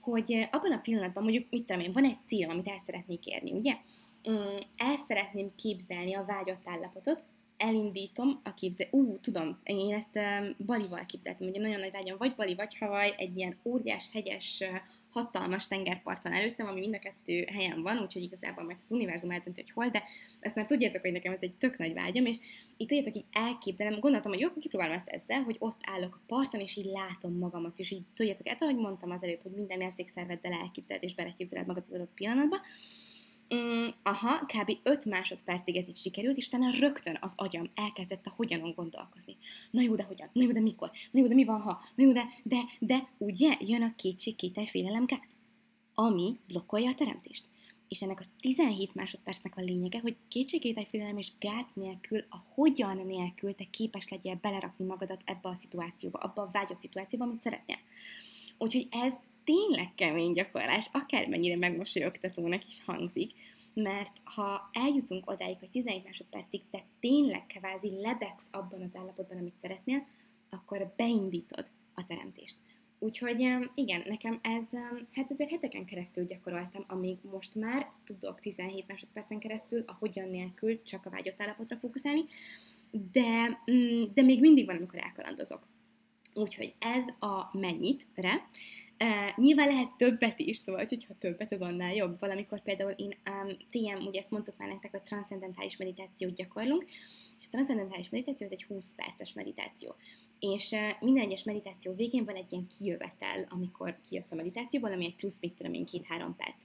hogy 0.00 0.48
abban 0.50 0.72
a 0.72 0.80
pillanatban 0.80 1.22
mondjuk, 1.22 1.46
mit 1.50 1.64
tudom 1.64 1.82
én, 1.82 1.92
van 1.92 2.04
egy 2.04 2.18
cél, 2.26 2.48
amit 2.48 2.68
el 2.68 2.78
szeretnék 2.78 3.26
érni, 3.26 3.52
ugye? 3.52 3.76
Mm, 4.30 4.56
el 4.76 4.96
szeretném 4.96 5.54
képzelni 5.54 6.14
a 6.14 6.24
vágyott 6.24 6.62
állapotot, 6.64 7.24
elindítom 7.56 8.40
a 8.44 8.54
képzel... 8.54 8.88
Ú, 8.90 9.18
tudom, 9.20 9.60
én 9.62 9.94
ezt 9.94 10.18
Balival 10.66 11.06
képzeltem, 11.06 11.48
ugye 11.48 11.60
nagyon 11.60 11.80
nagy 11.80 11.92
vágyam, 11.92 12.18
vagy 12.18 12.34
Bali, 12.34 12.54
vagy 12.54 12.78
Havaj, 12.78 13.14
egy 13.16 13.36
ilyen 13.36 13.56
óriás, 13.62 14.10
hegyes, 14.12 14.64
hatalmas 15.14 15.66
tengerpart 15.66 16.22
van 16.22 16.32
előttem, 16.32 16.66
ami 16.66 16.80
mind 16.80 16.94
a 16.94 16.98
kettő 16.98 17.44
helyen 17.52 17.82
van, 17.82 17.98
úgyhogy 17.98 18.22
igazából 18.22 18.64
majd 18.64 18.78
az 18.82 18.92
univerzum 18.92 19.30
eldönti, 19.30 19.60
hogy 19.60 19.70
hol, 19.70 19.88
de 19.88 20.02
ezt 20.40 20.56
már 20.56 20.66
tudjátok, 20.66 21.00
hogy 21.00 21.12
nekem 21.12 21.32
ez 21.32 21.42
egy 21.42 21.54
tök 21.54 21.78
nagy 21.78 21.92
vágyam, 21.92 22.26
és 22.26 22.36
itt 22.76 22.88
tudjátok, 22.88 23.16
így 23.16 23.24
elképzelem, 23.32 24.00
gondoltam, 24.00 24.32
hogy 24.32 24.40
jó, 24.40 24.48
akkor 24.48 24.62
kipróbálom 24.62 24.96
ezt 24.96 25.08
ezzel, 25.08 25.42
hogy 25.42 25.56
ott 25.58 25.80
állok 25.86 26.14
a 26.14 26.24
parton, 26.26 26.60
és 26.60 26.76
így 26.76 26.90
látom 26.92 27.38
magamat, 27.38 27.78
és 27.78 27.90
így 27.90 28.02
tudjátok, 28.14 28.48
hát 28.48 28.62
ahogy 28.62 28.76
mondtam 28.76 29.10
az 29.10 29.22
előbb, 29.22 29.42
hogy 29.42 29.52
minden 29.52 29.80
érzékszerveddel 29.80 30.52
elképzeled 30.52 31.02
és 31.02 31.14
beleképzeled 31.14 31.66
magad 31.66 31.84
az 31.88 31.94
adott 31.94 32.14
pillanatban, 32.14 32.60
Mm, 33.54 33.88
aha, 34.02 34.46
kb. 34.46 34.78
5 34.82 35.04
másodpercig 35.04 35.76
ez 35.76 35.88
így 35.88 35.96
sikerült, 35.96 36.36
és 36.36 36.46
utána 36.46 36.70
rögtön 36.78 37.18
az 37.20 37.34
agyam 37.36 37.70
elkezdett 37.74 38.26
a 38.26 38.32
hogyanon 38.36 38.72
gondolkozni. 38.74 39.36
Na 39.70 39.80
jó, 39.80 39.94
de 39.94 40.02
hogyan? 40.02 40.28
Na 40.32 40.42
jó, 40.42 40.52
de 40.52 40.60
mikor? 40.60 40.90
Na 41.10 41.20
jó, 41.20 41.26
de 41.26 41.34
mi 41.34 41.44
van, 41.44 41.60
ha? 41.60 41.80
Na 41.94 42.04
jó, 42.04 42.12
de, 42.12 42.28
de, 42.42 42.60
de, 42.78 43.08
ugye 43.18 43.56
jön 43.60 43.82
a 43.82 43.94
kétség, 43.96 44.36
kételj, 44.36 44.66
félelem, 44.66 45.06
gát, 45.06 45.36
ami 45.94 46.38
blokkolja 46.46 46.90
a 46.90 46.94
teremtést. 46.94 47.44
És 47.88 48.02
ennek 48.02 48.20
a 48.20 48.24
17 48.40 48.94
másodpercnek 48.94 49.56
a 49.56 49.60
lényege, 49.60 50.00
hogy 50.00 50.16
kétség, 50.28 50.86
félelem 50.88 51.18
és 51.18 51.32
gát 51.38 51.74
nélkül, 51.74 52.24
a 52.28 52.36
hogyan 52.54 52.96
nélkül 52.96 53.54
te 53.54 53.64
képes 53.70 54.08
legyél 54.08 54.38
belerakni 54.40 54.84
magadat 54.84 55.22
ebbe 55.24 55.48
a 55.48 55.54
szituációba, 55.54 56.18
abba 56.18 56.42
a 56.42 56.50
vágyott 56.52 56.80
szituációba, 56.80 57.24
amit 57.24 57.40
szeretnél. 57.40 57.78
Úgyhogy 58.58 58.88
ez 58.90 59.14
tényleg 59.44 59.94
kemény 59.94 60.32
gyakorlás, 60.32 60.88
akármennyire 60.92 61.56
megmosolyogtatónak 61.56 62.66
is 62.66 62.84
hangzik, 62.84 63.30
mert 63.74 64.20
ha 64.24 64.70
eljutunk 64.72 65.30
odáig, 65.30 65.58
hogy 65.58 65.70
17 65.70 66.04
másodpercig 66.04 66.60
te 66.70 66.84
tényleg 67.00 67.46
kevázi 67.46 67.90
lebegsz 68.00 68.46
abban 68.50 68.82
az 68.82 68.96
állapotban, 68.96 69.38
amit 69.38 69.58
szeretnél, 69.58 70.06
akkor 70.50 70.92
beindítod 70.96 71.66
a 71.94 72.04
teremtést. 72.04 72.56
Úgyhogy 72.98 73.40
igen, 73.74 74.02
nekem 74.06 74.38
ez, 74.42 74.64
hát 75.12 75.30
ezért 75.30 75.50
heteken 75.50 75.84
keresztül 75.84 76.24
gyakoroltam, 76.24 76.84
amíg 76.88 77.18
most 77.30 77.54
már 77.54 77.90
tudok 78.04 78.40
17 78.40 78.86
másodpercen 78.86 79.38
keresztül, 79.38 79.84
a 79.86 79.96
hogyan 79.98 80.28
nélkül 80.28 80.82
csak 80.82 81.06
a 81.06 81.10
vágyott 81.10 81.42
állapotra 81.42 81.76
fókuszálni, 81.76 82.24
de, 83.12 83.62
mm, 83.72 84.04
de 84.14 84.22
még 84.22 84.40
mindig 84.40 84.66
van, 84.66 84.76
amikor 84.76 84.98
elkalandozok. 84.98 85.66
Úgyhogy 86.34 86.74
ez 86.78 87.04
a 87.20 87.58
mennyitre. 87.58 88.46
Uh, 88.98 89.36
nyilván 89.36 89.66
lehet 89.66 89.96
többet 89.96 90.38
is, 90.38 90.58
szóval, 90.58 90.86
hogyha 90.88 91.14
többet, 91.18 91.52
az 91.52 91.60
annál 91.60 91.94
jobb. 91.94 92.20
Valamikor 92.20 92.62
például 92.62 92.90
én, 92.90 93.14
um, 93.30 93.48
TM, 93.70 94.06
ugye 94.06 94.18
ezt 94.18 94.30
mondtuk 94.30 94.56
már 94.56 94.68
nektek, 94.68 94.90
hogy 94.90 95.02
transzendentális 95.02 95.76
meditációt 95.76 96.34
gyakorlunk, 96.34 96.84
és 97.38 97.46
a 97.46 97.50
transzendentális 97.50 98.10
meditáció 98.10 98.46
az 98.46 98.52
egy 98.52 98.64
20 98.64 98.94
perces 98.94 99.32
meditáció. 99.32 99.94
És 100.38 100.70
uh, 100.70 100.80
minden 101.00 101.24
egyes 101.24 101.42
meditáció 101.42 101.94
végén 101.94 102.24
van 102.24 102.34
egy 102.34 102.52
ilyen 102.52 102.66
kijövetel, 102.78 103.46
amikor 103.48 103.98
kijössz 104.08 104.32
a 104.32 104.34
meditációból, 104.34 104.92
ami 104.92 105.04
egy 105.04 105.16
plusz, 105.16 105.40
mit 105.40 105.54
tudom 105.54 105.74
én, 105.74 105.84
két-három 105.84 106.36
perc 106.36 106.56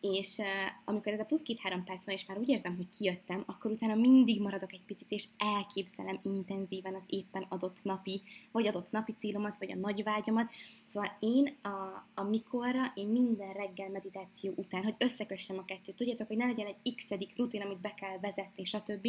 és 0.00 0.38
uh, 0.38 0.46
amikor 0.84 1.12
ez 1.12 1.20
a 1.20 1.24
plusz 1.24 1.42
két-három 1.42 1.84
perc 1.84 2.04
van, 2.04 2.14
és 2.14 2.26
már 2.26 2.38
úgy 2.38 2.48
érzem, 2.48 2.76
hogy 2.76 2.88
kijöttem, 2.98 3.42
akkor 3.46 3.70
utána 3.70 3.94
mindig 3.94 4.40
maradok 4.40 4.72
egy 4.72 4.84
picit, 4.86 5.10
és 5.10 5.24
elképzelem 5.38 6.20
intenzíven 6.22 6.94
az 6.94 7.04
éppen 7.06 7.46
adott 7.48 7.82
napi, 7.82 8.22
vagy 8.52 8.66
adott 8.66 8.90
napi 8.90 9.14
célomat, 9.18 9.58
vagy 9.58 9.70
a 9.70 9.76
nagy 9.76 10.02
vágyamat. 10.02 10.50
Szóval 10.84 11.16
én 11.20 11.56
a, 11.62 12.06
a 12.14 12.22
mikorra, 12.22 12.92
én 12.94 13.08
minden 13.08 13.52
reggel 13.52 13.90
meditáció 13.90 14.52
után, 14.56 14.82
hogy 14.82 14.94
összekössem 14.98 15.58
a 15.58 15.64
kettőt, 15.64 15.96
tudjátok, 15.96 16.26
hogy 16.26 16.36
ne 16.36 16.46
legyen 16.46 16.66
egy 16.66 16.94
x 16.94 17.08
rutin, 17.36 17.62
amit 17.62 17.80
be 17.80 17.94
kell 17.94 18.18
vezetni, 18.18 18.64
stb. 18.64 19.08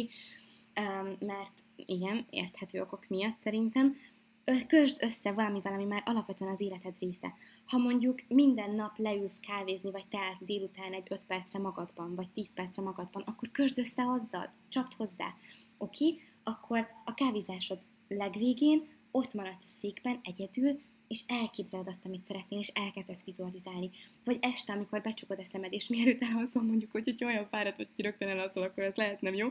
Um, 0.80 1.16
mert 1.20 1.52
igen, 1.76 2.26
érthető 2.30 2.80
okok 2.80 3.08
miatt 3.08 3.38
szerintem, 3.38 3.96
kösd 4.66 4.96
össze 5.00 5.32
valami 5.32 5.60
valami 5.60 5.84
már 5.84 6.02
alapvetően 6.04 6.52
az 6.52 6.60
életed 6.60 6.94
része. 6.98 7.34
Ha 7.66 7.78
mondjuk 7.78 8.18
minden 8.28 8.74
nap 8.74 8.98
leülsz 8.98 9.40
kávézni, 9.40 9.90
vagy 9.90 10.06
teát 10.06 10.44
délután 10.44 10.92
egy 10.92 11.06
5 11.10 11.24
percre 11.24 11.58
magadban, 11.58 12.14
vagy 12.14 12.30
10 12.30 12.52
percre 12.52 12.82
magadban, 12.82 13.22
akkor 13.22 13.50
kösd 13.50 13.78
össze 13.78 14.02
azzal, 14.02 14.52
csapd 14.68 14.94
hozzá. 14.94 15.34
Oké? 15.78 16.06
Okay? 16.06 16.20
Akkor 16.42 16.86
a 17.04 17.14
kávézásod 17.14 17.78
legvégén 18.08 18.88
ott 19.10 19.34
maradsz 19.34 19.64
a 19.66 19.74
székben 19.80 20.20
egyedül, 20.22 20.80
és 21.10 21.20
elképzeled 21.26 21.88
azt, 21.88 22.04
amit 22.04 22.24
szeretnél, 22.24 22.58
és 22.58 22.68
elkezdesz 22.68 23.24
vizualizálni. 23.24 23.90
Vagy 24.24 24.38
este, 24.40 24.72
amikor 24.72 25.02
becsukod 25.02 25.38
a 25.38 25.44
szemed, 25.44 25.72
és 25.72 25.88
mielőtt 25.88 26.22
elhaszol, 26.22 26.62
mondjuk, 26.62 26.90
hogy, 26.90 27.04
hogy 27.04 27.24
olyan 27.24 27.46
fáradt, 27.46 27.76
hogy 27.76 27.88
rögtön 27.96 28.28
elhaszol, 28.28 28.62
akkor 28.62 28.82
ez 28.82 28.94
lehet 28.94 29.20
nem 29.20 29.34
jó. 29.34 29.48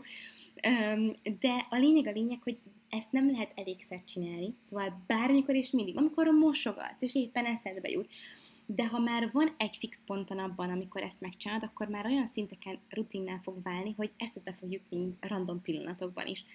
De 1.40 1.68
a 1.70 1.78
lényeg 1.78 2.08
a 2.08 2.12
lényeg, 2.12 2.40
hogy 2.44 2.58
ezt 2.90 3.12
nem 3.12 3.32
lehet 3.32 3.52
elégszer 3.56 4.04
csinálni, 4.04 4.54
szóval 4.66 5.04
bármikor 5.08 5.56
és 5.56 5.70
mindig, 5.70 5.98
amikor 5.98 6.28
mosogatsz, 6.28 7.02
és 7.02 7.16
éppen 7.16 7.46
eszedbe 7.46 7.90
jut. 7.90 8.10
De 8.66 8.88
ha 8.88 9.00
már 9.00 9.30
van 9.32 9.54
egy 9.58 9.76
fix 9.76 10.00
pont 10.06 10.32
a 10.32 10.34
napban, 10.34 10.70
amikor 10.70 11.02
ezt 11.02 11.22
megcsinálod, 11.22 11.64
akkor 11.64 11.88
már 11.88 12.06
olyan 12.06 12.28
szinteken 12.28 12.80
rutinnál 12.90 13.40
fog 13.44 13.62
válni, 13.62 13.94
hogy 13.98 14.12
eszedbe 14.18 14.54
fog 14.54 14.72
jutni 14.72 15.14
random 15.20 15.62
pillanatokban 15.62 16.28
is. 16.28 16.46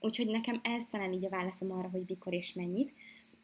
Úgyhogy 0.00 0.26
nekem 0.26 0.60
ez 0.62 0.84
talán 0.90 1.12
így 1.12 1.24
a 1.24 1.28
válaszom 1.28 1.72
arra, 1.72 1.88
hogy 1.88 2.02
mikor 2.06 2.32
és 2.32 2.52
mennyit 2.52 2.92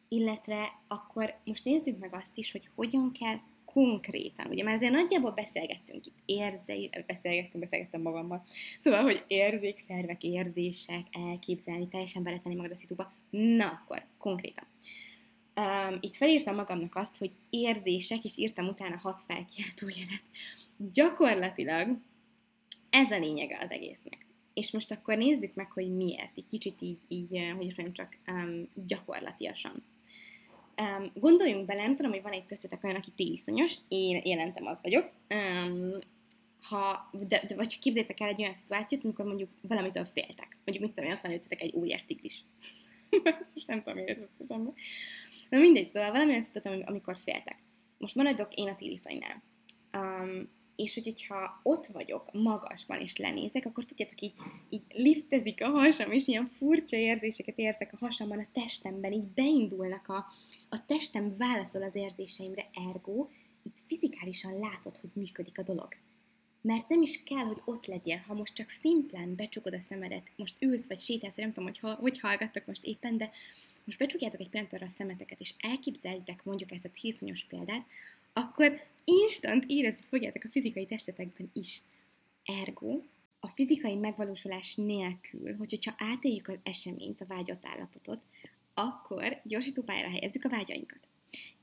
illetve 0.09 0.79
akkor 0.87 1.35
most 1.43 1.65
nézzük 1.65 1.99
meg 1.99 2.15
azt 2.15 2.37
is, 2.37 2.51
hogy 2.51 2.69
hogyan 2.75 3.11
kell 3.11 3.37
konkrétan, 3.65 4.47
ugye 4.47 4.63
már 4.63 4.73
azért 4.73 4.91
nagyjából 4.91 5.31
beszélgettünk 5.31 6.05
itt, 6.05 6.17
érzei, 6.25 6.89
beszélgettünk, 7.07 7.63
beszélgettem 7.63 8.01
magammal, 8.01 8.43
szóval, 8.77 9.01
hogy 9.01 9.23
érzékszervek, 9.27 10.23
érzések, 10.23 11.07
elképzelni, 11.11 11.87
teljesen 11.87 12.23
beletenni 12.23 12.55
magad 12.55 12.71
a 12.71 12.75
szituba, 12.75 13.11
na 13.29 13.67
akkor, 13.67 14.03
konkrétan. 14.17 14.67
Um, 15.55 15.97
itt 15.99 16.15
felírtam 16.15 16.55
magamnak 16.55 16.95
azt, 16.95 17.17
hogy 17.17 17.31
érzések, 17.49 18.23
és 18.23 18.37
írtam 18.37 18.67
utána 18.67 18.97
hat 18.97 19.21
felkiáltójelet. 19.27 20.23
Gyakorlatilag 20.77 21.97
ez 22.89 23.11
a 23.11 23.19
lényege 23.19 23.57
az 23.61 23.71
egésznek. 23.71 24.25
És 24.53 24.71
most 24.71 24.91
akkor 24.91 25.17
nézzük 25.17 25.53
meg, 25.53 25.71
hogy 25.71 25.95
miért. 25.95 26.37
Egy 26.37 26.47
kicsit 26.47 26.81
így, 26.81 26.99
így 27.07 27.29
hogy 27.29 27.73
mondjam, 27.75 27.93
csak 27.93 28.17
um, 28.27 28.67
gyakorlatiasan. 28.73 29.83
Um, 30.79 31.11
gondoljunk 31.13 31.65
bele, 31.65 31.83
nem 31.83 31.95
tudom, 31.95 32.11
hogy 32.11 32.21
van 32.21 32.31
egy 32.31 32.45
köztetek 32.45 32.83
olyan, 32.83 32.95
aki 32.95 33.11
téliszonyos, 33.15 33.75
én 33.87 34.21
jelentem 34.23 34.65
az 34.65 34.81
vagyok, 34.81 35.11
um, 35.29 35.97
ha, 36.61 37.09
de, 37.11 37.43
de, 37.47 37.55
vagy 37.55 37.67
csak 37.67 37.79
képzeljétek 37.79 38.19
el 38.19 38.27
egy 38.27 38.41
olyan 38.41 38.53
szituációt, 38.53 39.03
amikor 39.03 39.25
mondjuk 39.25 39.49
valamitől 39.61 40.05
féltek. 40.05 40.57
Mondjuk, 40.65 40.87
mit 40.87 40.95
tudom, 40.95 41.11
ott 41.11 41.21
van 41.21 41.31
előttetek 41.31 41.61
egy 41.61 41.75
óriás 41.75 42.03
tigris. 42.05 42.43
Ezt 43.41 43.55
most 43.55 43.67
nem 43.67 43.83
tudom, 43.83 44.03
mi 44.03 44.09
ez 44.09 44.27
eszembe. 44.39 44.71
Na 45.49 45.57
mindegy, 45.57 45.91
szóval 45.91 46.11
valami 46.11 46.29
olyan 46.29 46.43
szituáció, 46.43 46.83
amikor 46.85 47.17
féltek. 47.23 47.57
Most 47.97 48.15
maradok 48.15 48.53
én 48.53 48.67
a 48.67 48.75
téliszonynál. 48.75 49.41
Um, 49.97 50.49
és 50.79 50.93
hogy, 50.93 51.03
hogyha 51.03 51.59
ott 51.63 51.85
vagyok 51.85 52.29
magasban 52.31 52.99
és 53.01 53.17
lenézek, 53.17 53.65
akkor 53.65 53.85
tudjátok, 53.85 54.21
így, 54.21 54.33
így 54.69 54.83
liftezik 54.89 55.63
a 55.63 55.69
hasam, 55.69 56.11
és 56.11 56.27
ilyen 56.27 56.51
furcsa 56.57 56.97
érzéseket 56.97 57.57
érzek 57.57 57.93
a 57.93 57.97
hasamban, 57.99 58.39
a 58.39 58.47
testemben, 58.51 59.11
így 59.11 59.27
beindulnak 59.27 60.07
a, 60.07 60.25
a 60.69 60.85
testem 60.85 61.37
válaszol 61.37 61.83
az 61.83 61.95
érzéseimre, 61.95 62.69
ergo, 62.89 63.27
itt 63.63 63.77
fizikálisan 63.87 64.59
látod, 64.59 64.97
hogy 64.97 65.09
működik 65.13 65.59
a 65.59 65.63
dolog. 65.63 65.87
Mert 66.61 66.89
nem 66.89 67.01
is 67.01 67.23
kell, 67.23 67.45
hogy 67.45 67.61
ott 67.65 67.85
legyél, 67.85 68.17
ha 68.27 68.33
most 68.33 68.53
csak 68.53 68.69
szimplán 68.69 69.35
becsukod 69.35 69.73
a 69.73 69.79
szemedet, 69.79 70.31
most 70.35 70.61
ülsz 70.61 70.87
vagy 70.87 70.99
sétálsz, 70.99 71.35
nem 71.35 71.53
tudom, 71.53 71.69
hogy, 71.69 71.79
ha, 71.79 71.93
hogy 71.93 72.19
hallgattok 72.19 72.65
most 72.65 72.85
éppen, 72.85 73.17
de 73.17 73.29
most 73.83 73.97
becsukjátok 73.97 74.39
egy 74.39 74.49
pillanatra 74.49 74.85
a 74.85 74.89
szemeteket, 74.89 75.39
és 75.39 75.53
elképzelitek 75.57 76.43
mondjuk 76.43 76.71
ezt 76.71 76.85
a 76.85 76.89
tízszonyos 77.01 77.43
példát, 77.43 77.85
akkor 78.33 78.81
instant 79.03 79.63
érezni 79.67 80.05
fogjátok 80.09 80.43
a 80.43 80.49
fizikai 80.49 80.85
testetekben 80.85 81.49
is. 81.53 81.81
Ergo, 82.43 83.01
a 83.39 83.47
fizikai 83.47 83.95
megvalósulás 83.95 84.75
nélkül, 84.75 85.55
hogy, 85.57 85.69
hogyha 85.69 85.95
átéljük 85.97 86.47
az 86.47 86.57
eseményt, 86.63 87.21
a 87.21 87.25
vágyott 87.25 87.65
állapotot, 87.65 88.19
akkor 88.73 89.41
gyorsítópályára 89.43 90.09
helyezzük 90.09 90.45
a 90.45 90.49
vágyainkat. 90.49 90.99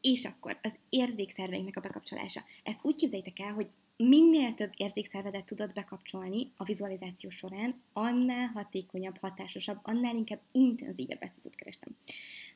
És 0.00 0.24
akkor 0.24 0.58
az 0.62 0.74
érzékszerveinknek 0.88 1.76
a 1.76 1.80
bekapcsolása. 1.80 2.44
Ezt 2.62 2.84
úgy 2.84 2.96
képzeljétek 2.96 3.38
el, 3.38 3.52
hogy 3.52 3.70
minél 3.96 4.54
több 4.54 4.72
érzékszervedet 4.76 5.44
tudod 5.44 5.72
bekapcsolni 5.72 6.50
a 6.56 6.64
vizualizáció 6.64 7.30
során, 7.30 7.82
annál 7.92 8.46
hatékonyabb, 8.46 9.18
hatásosabb, 9.18 9.78
annál 9.82 10.16
inkább 10.16 10.40
intenzívebb 10.52 11.22
ezt 11.22 11.46
az 11.46 11.52
kerestem. 11.56 11.96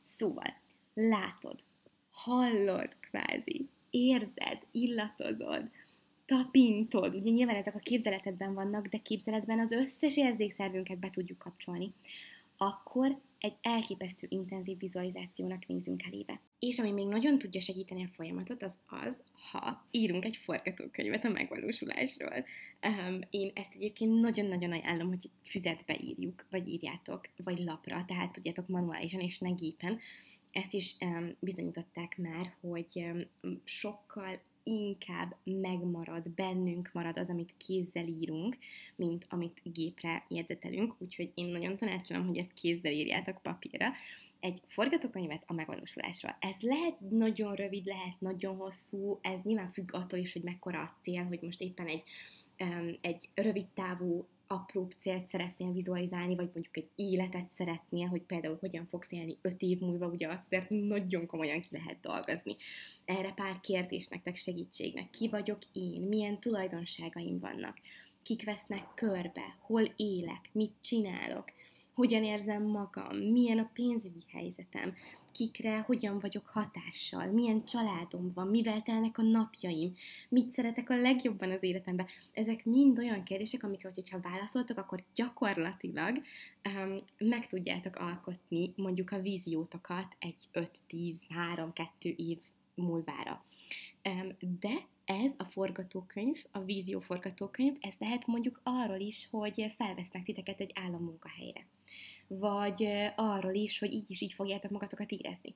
Szóval, 0.02 0.56
látod, 0.94 1.64
hallod 2.10 2.96
kvázi, 3.00 3.68
érzed, 3.90 4.58
illatozod, 4.70 5.70
tapintod, 6.24 7.14
ugye 7.14 7.30
nyilván 7.30 7.56
ezek 7.56 7.74
a 7.74 7.78
képzeletedben 7.78 8.54
vannak, 8.54 8.86
de 8.86 8.98
képzeletben 8.98 9.58
az 9.58 9.72
összes 9.72 10.16
érzékszervünket 10.16 10.98
be 10.98 11.10
tudjuk 11.10 11.38
kapcsolni, 11.38 11.92
akkor 12.56 13.20
egy 13.38 13.54
elképesztő 13.62 14.26
intenzív 14.30 14.78
vizualizációnak 14.78 15.66
nézünk 15.66 16.02
elébe. 16.06 16.40
És 16.58 16.78
ami 16.78 16.90
még 16.90 17.06
nagyon 17.06 17.38
tudja 17.38 17.60
segíteni 17.60 18.04
a 18.04 18.14
folyamatot, 18.14 18.62
az 18.62 18.80
az, 18.86 19.24
ha 19.50 19.86
írunk 19.90 20.24
egy 20.24 20.36
forgatókönyvet 20.36 21.24
a 21.24 21.28
megvalósulásról. 21.28 22.44
Um, 22.82 23.20
én 23.30 23.50
ezt 23.54 23.74
egyébként 23.74 24.20
nagyon-nagyon 24.20 24.72
ajánlom, 24.72 25.08
hogy 25.08 25.30
füzetbe 25.44 25.98
írjuk, 26.00 26.46
vagy 26.50 26.68
írjátok, 26.68 27.28
vagy 27.44 27.58
lapra, 27.58 28.04
tehát 28.08 28.32
tudjátok 28.32 28.68
manuálisan 28.68 29.20
és 29.20 29.38
ne 29.38 29.50
gépen, 29.50 29.98
ezt 30.52 30.74
is 30.74 30.96
bizonyították 31.38 32.18
már, 32.18 32.54
hogy 32.60 33.04
sokkal 33.64 34.40
inkább 34.62 35.36
megmarad, 35.44 36.30
bennünk 36.30 36.90
marad 36.92 37.18
az, 37.18 37.30
amit 37.30 37.54
kézzel 37.56 38.06
írunk, 38.06 38.56
mint 38.96 39.26
amit 39.28 39.60
gépre 39.64 40.24
jegyzetelünk, 40.28 40.94
úgyhogy 40.98 41.32
én 41.34 41.46
nagyon 41.46 41.76
tanácsolom, 41.76 42.26
hogy 42.26 42.38
ezt 42.38 42.52
kézzel 42.52 42.92
írjátok 42.92 43.42
papírra. 43.42 43.92
Egy 44.40 44.60
forgatókönyvet 44.66 45.42
a 45.46 45.52
megvalósulásra. 45.52 46.36
Ez 46.40 46.56
lehet 46.60 47.00
nagyon 47.10 47.54
rövid, 47.54 47.86
lehet 47.86 48.20
nagyon 48.20 48.56
hosszú, 48.56 49.18
ez 49.22 49.40
nyilván 49.42 49.70
függ 49.70 49.94
attól 49.94 50.18
is, 50.18 50.32
hogy 50.32 50.42
mekkora 50.42 50.80
a 50.80 50.96
cél, 51.00 51.24
hogy 51.24 51.40
most 51.42 51.60
éppen 51.60 51.86
egy, 51.86 52.02
egy 53.00 53.28
rövid 53.34 53.66
távú 53.66 54.26
apróbb 54.52 54.90
célt 54.98 55.26
szeretnél 55.26 55.72
vizualizálni, 55.72 56.34
vagy 56.34 56.50
mondjuk 56.54 56.76
egy 56.76 56.90
életet 56.94 57.50
szeretnél, 57.50 58.06
hogy 58.06 58.22
például 58.22 58.56
hogyan 58.60 58.86
fogsz 58.86 59.12
élni 59.12 59.38
öt 59.42 59.62
év 59.62 59.78
múlva, 59.78 60.06
ugye 60.06 60.28
azt 60.28 60.44
azért 60.44 60.68
nagyon 60.68 61.26
komolyan 61.26 61.60
ki 61.60 61.68
lehet 61.70 62.00
dolgozni. 62.00 62.56
Erre 63.04 63.32
pár 63.32 63.60
kérdés 63.60 64.08
nektek 64.08 64.36
segítségnek. 64.36 65.10
Ki 65.10 65.28
vagyok 65.28 65.58
én? 65.72 66.00
Milyen 66.00 66.40
tulajdonságaim 66.40 67.38
vannak? 67.38 67.76
Kik 68.22 68.44
vesznek 68.44 68.94
körbe? 68.94 69.56
Hol 69.60 69.92
élek? 69.96 70.48
Mit 70.52 70.72
csinálok? 70.80 71.44
hogyan 72.00 72.24
érzem 72.24 72.62
magam, 72.62 73.16
milyen 73.16 73.58
a 73.58 73.70
pénzügyi 73.74 74.24
helyzetem, 74.32 74.94
kikre 75.40 75.78
hogyan 75.78 76.18
vagyok 76.18 76.46
hatással, 76.46 77.26
milyen 77.26 77.64
családom 77.64 78.30
van, 78.34 78.46
mivel 78.46 78.82
telnek 78.82 79.18
a 79.18 79.22
napjaim, 79.22 79.92
mit 80.28 80.50
szeretek 80.50 80.90
a 80.90 81.00
legjobban 81.00 81.50
az 81.50 81.62
életemben. 81.62 82.06
Ezek 82.32 82.64
mind 82.64 82.98
olyan 82.98 83.22
kérdések, 83.22 83.62
amikre, 83.62 83.90
hogyha 83.94 84.20
válaszoltok, 84.20 84.78
akkor 84.78 84.98
gyakorlatilag 85.14 86.16
um, 86.64 86.98
meg 87.18 87.46
tudjátok 87.46 87.96
alkotni 87.96 88.72
mondjuk 88.76 89.10
a 89.10 89.20
víziótokat 89.20 90.16
egy 90.18 90.48
5-10-3-2 90.52 91.82
év 92.16 92.38
múlvára. 92.74 93.44
Um, 94.04 94.36
de 94.60 94.86
ez 95.04 95.34
a 95.38 95.44
forgatókönyv, 95.44 96.44
a 96.50 96.60
vízió 96.60 97.00
forgatókönyv, 97.00 97.76
ez 97.80 97.94
lehet 97.98 98.26
mondjuk 98.26 98.60
arról 98.62 99.00
is, 99.00 99.28
hogy 99.30 99.72
felvesznek 99.76 100.22
titeket 100.22 100.60
egy 100.60 100.72
állammunkahelyre 100.74 101.66
vagy 102.38 102.88
arról 103.16 103.54
is, 103.54 103.78
hogy 103.78 103.92
így 103.92 104.10
is 104.10 104.20
így 104.20 104.32
fogjátok 104.32 104.70
magatokat 104.70 105.10
érezni. 105.10 105.54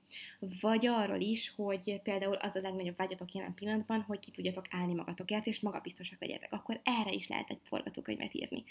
Vagy 0.60 0.86
arról 0.86 1.20
is, 1.20 1.52
hogy 1.56 2.00
például 2.02 2.34
az 2.34 2.56
a 2.56 2.60
legnagyobb 2.60 2.96
vágyatok 2.96 3.32
jelen 3.32 3.54
pillanatban, 3.54 4.00
hogy 4.00 4.18
ki 4.18 4.30
tudjatok 4.30 4.64
állni 4.70 4.94
magatokért, 4.94 5.46
és 5.46 5.60
magabiztosak 5.60 6.20
legyetek. 6.20 6.52
Akkor 6.52 6.80
erre 6.82 7.12
is 7.12 7.28
lehet 7.28 7.50
egy 7.50 7.60
forgatókönyvet 7.62 8.34
írni. 8.34 8.64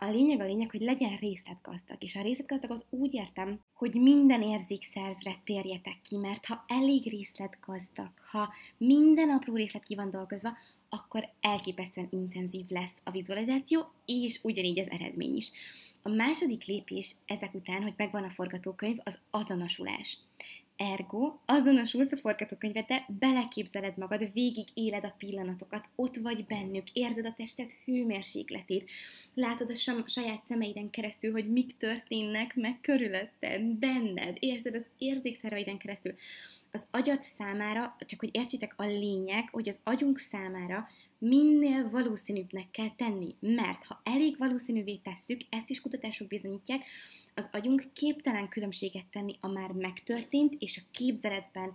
A 0.00 0.10
lényeg 0.10 0.40
a 0.40 0.44
lényeg, 0.44 0.70
hogy 0.70 0.80
legyen 0.80 1.16
részletgazdag, 1.16 2.02
és 2.02 2.16
a 2.16 2.22
részletgazdagot 2.22 2.86
úgy 2.90 3.14
értem, 3.14 3.60
hogy 3.74 3.94
minden 3.94 4.42
érzékszervre 4.42 5.34
térjetek 5.44 6.00
ki, 6.08 6.16
mert 6.16 6.46
ha 6.46 6.64
elég 6.68 7.08
részletgazdag, 7.08 8.10
ha 8.30 8.52
minden 8.76 9.30
apró 9.30 9.54
részlet 9.54 9.82
ki 9.82 9.94
van 9.94 10.10
dolgozva, 10.10 10.56
akkor 10.88 11.28
elképesztően 11.40 12.08
intenzív 12.10 12.64
lesz 12.68 12.96
a 13.04 13.10
vizualizáció, 13.10 13.90
és 14.04 14.40
ugyanígy 14.42 14.78
az 14.78 14.90
eredmény 14.90 15.36
is. 15.36 15.50
A 16.02 16.08
második 16.08 16.64
lépés 16.64 17.14
ezek 17.26 17.54
után, 17.54 17.82
hogy 17.82 17.94
megvan 17.96 18.24
a 18.24 18.30
forgatókönyv, 18.30 18.96
az 19.02 19.18
azonosulás. 19.30 20.18
Ergo, 20.76 21.34
azonosulsz 21.46 22.12
a 22.12 22.16
forgatókönyvet, 22.16 22.86
de 22.86 23.06
beleképzeled 23.18 23.96
magad, 23.96 24.32
végig 24.32 24.66
éled 24.74 25.04
a 25.04 25.14
pillanatokat, 25.18 25.88
ott 25.94 26.16
vagy 26.16 26.46
bennük, 26.46 26.90
érzed 26.92 27.26
a 27.26 27.34
tested 27.36 27.70
hőmérsékletét, 27.84 28.90
látod 29.34 29.70
a 29.70 30.04
saját 30.06 30.46
szemeiden 30.46 30.90
keresztül, 30.90 31.32
hogy 31.32 31.50
mik 31.50 31.76
történnek 31.76 32.54
meg 32.54 32.80
körülötted, 32.80 33.62
benned, 33.62 34.36
érzed 34.38 34.74
az 34.74 34.86
érzékszerveiden 34.98 35.78
keresztül. 35.78 36.14
Az 36.72 36.86
agyad 36.90 37.22
számára, 37.22 37.96
csak 38.06 38.20
hogy 38.20 38.30
értsétek 38.32 38.74
a 38.76 38.84
lényeg, 38.84 39.48
hogy 39.50 39.68
az 39.68 39.80
agyunk 39.84 40.18
számára 40.18 40.88
minél 41.18 41.90
valószínűbbnek 41.90 42.70
kell 42.70 42.90
tenni, 42.96 43.34
mert 43.40 43.84
ha 43.84 44.00
elég 44.04 44.38
valószínűvé 44.38 44.96
tesszük, 44.96 45.40
ezt 45.50 45.70
is 45.70 45.80
kutatások 45.80 46.28
bizonyítják, 46.28 46.84
az 47.34 47.48
agyunk 47.52 47.88
képtelen 47.92 48.48
különbséget 48.48 49.06
tenni 49.10 49.36
a 49.40 49.48
már 49.48 49.70
megtörtént 49.70 50.54
és 50.58 50.76
a 50.76 50.88
képzeletben 50.90 51.72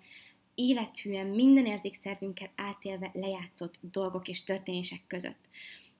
élethűen 0.55 1.27
minden 1.27 1.65
érzékszervünkkel 1.65 2.51
átélve 2.55 3.12
lejátszott 3.13 3.75
dolgok 3.91 4.27
és 4.27 4.43
történések 4.43 5.01
között. 5.08 5.39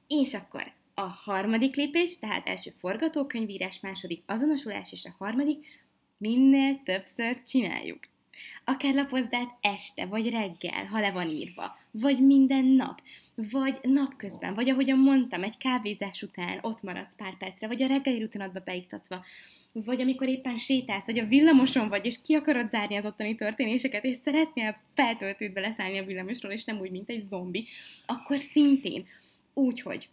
És 0.08 0.34
akkor 0.34 0.74
a 0.94 1.02
harmadik 1.02 1.76
lépés, 1.76 2.20
tehát 2.20 2.48
első 2.48 2.74
forgatókönyvírás, 2.78 3.80
második 3.80 4.24
azonosulás, 4.26 4.92
és 4.92 5.06
a 5.06 5.16
harmadik 5.18 5.66
minél 6.18 6.82
többször 6.84 7.44
csináljuk. 7.44 8.00
Akár 8.64 8.94
lapozd 8.94 9.34
át 9.34 9.58
este, 9.62 10.06
vagy 10.06 10.30
reggel, 10.30 10.86
ha 10.86 11.00
le 11.00 11.12
van 11.12 11.30
írva, 11.30 11.78
vagy 11.92 12.26
minden 12.26 12.66
nap, 12.66 13.02
vagy 13.36 13.80
napközben, 13.82 14.54
vagy 14.54 14.70
ahogyan 14.70 15.00
mondtam, 15.00 15.44
egy 15.44 15.58
kávézás 15.58 16.22
után 16.22 16.60
ott 16.62 16.82
maradsz 16.82 17.16
pár 17.16 17.38
percre, 17.38 17.68
vagy 17.68 17.84
a 17.84 17.88
reggeli 17.88 18.22
rutinodba 18.22 18.62
beiktatva, 18.66 19.26
vagy 19.74 20.02
amikor 20.02 20.28
éppen 20.28 20.58
sétálsz, 20.58 21.06
vagy 21.06 21.20
a 21.20 21.26
villamoson 21.26 21.90
vagy, 21.90 22.06
és 22.06 22.22
ki 22.22 22.34
akarod 22.34 22.70
zárni 22.70 22.96
az 22.96 23.06
ottani 23.06 23.36
történéseket, 23.36 24.04
és 24.04 24.16
szeretnél 24.16 24.78
feltöltődve 24.94 25.60
leszállni 25.60 25.98
a 25.98 26.06
villamosról, 26.06 26.52
és 26.52 26.64
nem 26.64 26.80
úgy, 26.80 26.92
mint 26.92 27.10
egy 27.10 27.26
zombi, 27.30 27.68
akkor 28.06 28.38
szintén 28.38 29.06
úgy, 29.54 29.82
hogy 29.82 30.10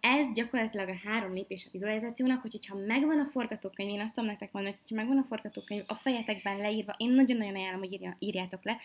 ez 0.00 0.32
gyakorlatilag 0.34 0.88
a 0.88 1.08
három 1.08 1.34
lépés 1.34 1.64
a 1.66 1.68
vizualizációnak, 1.72 2.40
hogy, 2.40 2.52
hogyha 2.52 2.76
megvan 2.86 3.18
a 3.18 3.24
forgatókönyv, 3.24 3.90
én 3.90 4.00
azt 4.00 4.14
tudom 4.14 4.28
nektek 4.28 4.52
mondani, 4.52 4.74
hogy 4.74 4.84
hogyha 4.88 5.04
megvan 5.04 5.22
a 5.22 5.26
forgatókönyv 5.28 5.82
a 5.86 5.94
fejetekben 5.94 6.56
leírva, 6.56 6.94
én 6.96 7.10
nagyon-nagyon 7.10 7.54
ajánlom, 7.54 7.80
hogy 7.80 7.92
írja, 7.92 8.16
írjátok 8.18 8.64
le, 8.64 8.76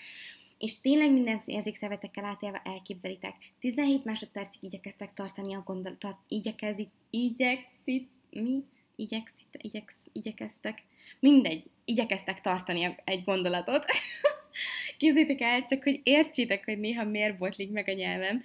és 0.58 0.82
tényleg 0.82 1.12
minden 1.12 1.42
érzékszervetekkel 1.46 2.26
átélve 2.26 2.62
elképzelitek. 2.66 3.36
17 3.60 4.06
másodpercig 4.06 4.64
igyekeztek 4.64 5.14
tartani 5.14 5.56
a 5.56 5.62
gondolatot, 5.66 6.16
igyekezik, 6.28 6.90
igyekszit, 7.10 8.10
mi? 8.30 8.64
Igyekszit, 8.96 9.58
igyeksz, 9.62 10.08
igyekeztek, 10.12 10.84
mindegy, 11.20 11.70
igyekeztek 11.86 12.42
tartani 12.42 12.96
egy 13.04 13.24
gondolatot. 13.24 13.86
Képzétek 14.98 15.42
el, 15.42 15.66
csak 15.66 15.84
hogy 15.84 16.00
értsétek, 16.04 16.66
hogy 16.66 16.80
néha 16.80 17.04
miért 17.04 17.38
botlik 17.38 17.72
meg 17.72 17.88
a 17.88 17.94
nyelvem 17.94 18.44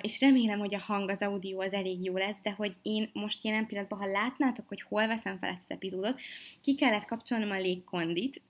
és 0.00 0.20
remélem, 0.20 0.58
hogy 0.58 0.74
a 0.74 0.80
hang, 0.80 1.10
az 1.10 1.22
audio 1.22 1.60
az 1.60 1.72
elég 1.72 2.04
jó 2.04 2.16
lesz, 2.16 2.36
de 2.42 2.50
hogy 2.50 2.74
én 2.82 3.10
most 3.12 3.44
jelen 3.44 3.66
pillanatban, 3.66 3.98
ha 3.98 4.06
látnátok, 4.06 4.68
hogy 4.68 4.82
hol 4.82 5.06
veszem 5.06 5.38
fel 5.38 5.50
ezt 5.50 5.64
az 5.68 5.74
epizódot, 5.74 6.20
ki 6.62 6.74
kellett 6.74 7.04
kapcsolnom 7.04 7.50
a 7.50 7.58
légkondit, 7.58 8.42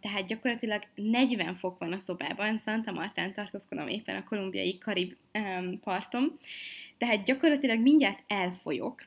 tehát 0.00 0.26
gyakorlatilag 0.26 0.82
40 0.94 1.54
fok 1.54 1.78
van 1.78 1.92
a 1.92 1.98
szobában, 1.98 2.58
Santa 2.58 2.92
Martán 2.92 3.32
tartózkodom 3.32 3.88
éppen 3.88 4.16
a 4.16 4.24
kolumbiai 4.24 4.78
Karib 4.78 5.12
parton, 5.84 6.38
tehát 6.98 7.24
gyakorlatilag 7.24 7.80
mindjárt 7.80 8.22
elfolyok, 8.26 9.04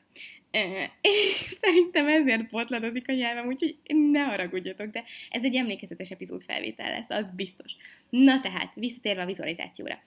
Szerintem 1.60 2.08
ezért 2.08 2.46
potladozik 2.46 3.08
a 3.08 3.12
nyelvem, 3.12 3.46
úgyhogy 3.46 3.76
ne 4.10 4.22
haragudjatok, 4.22 4.86
de 4.86 5.04
ez 5.30 5.44
egy 5.44 5.56
emlékezetes 5.56 6.10
epizód 6.10 6.42
felvétel 6.42 6.90
lesz, 6.90 7.10
az 7.10 7.30
biztos. 7.36 7.72
Na 8.08 8.40
tehát, 8.40 8.72
visszatérve 8.74 9.22
a 9.22 9.26
vizualizációra. 9.26 9.98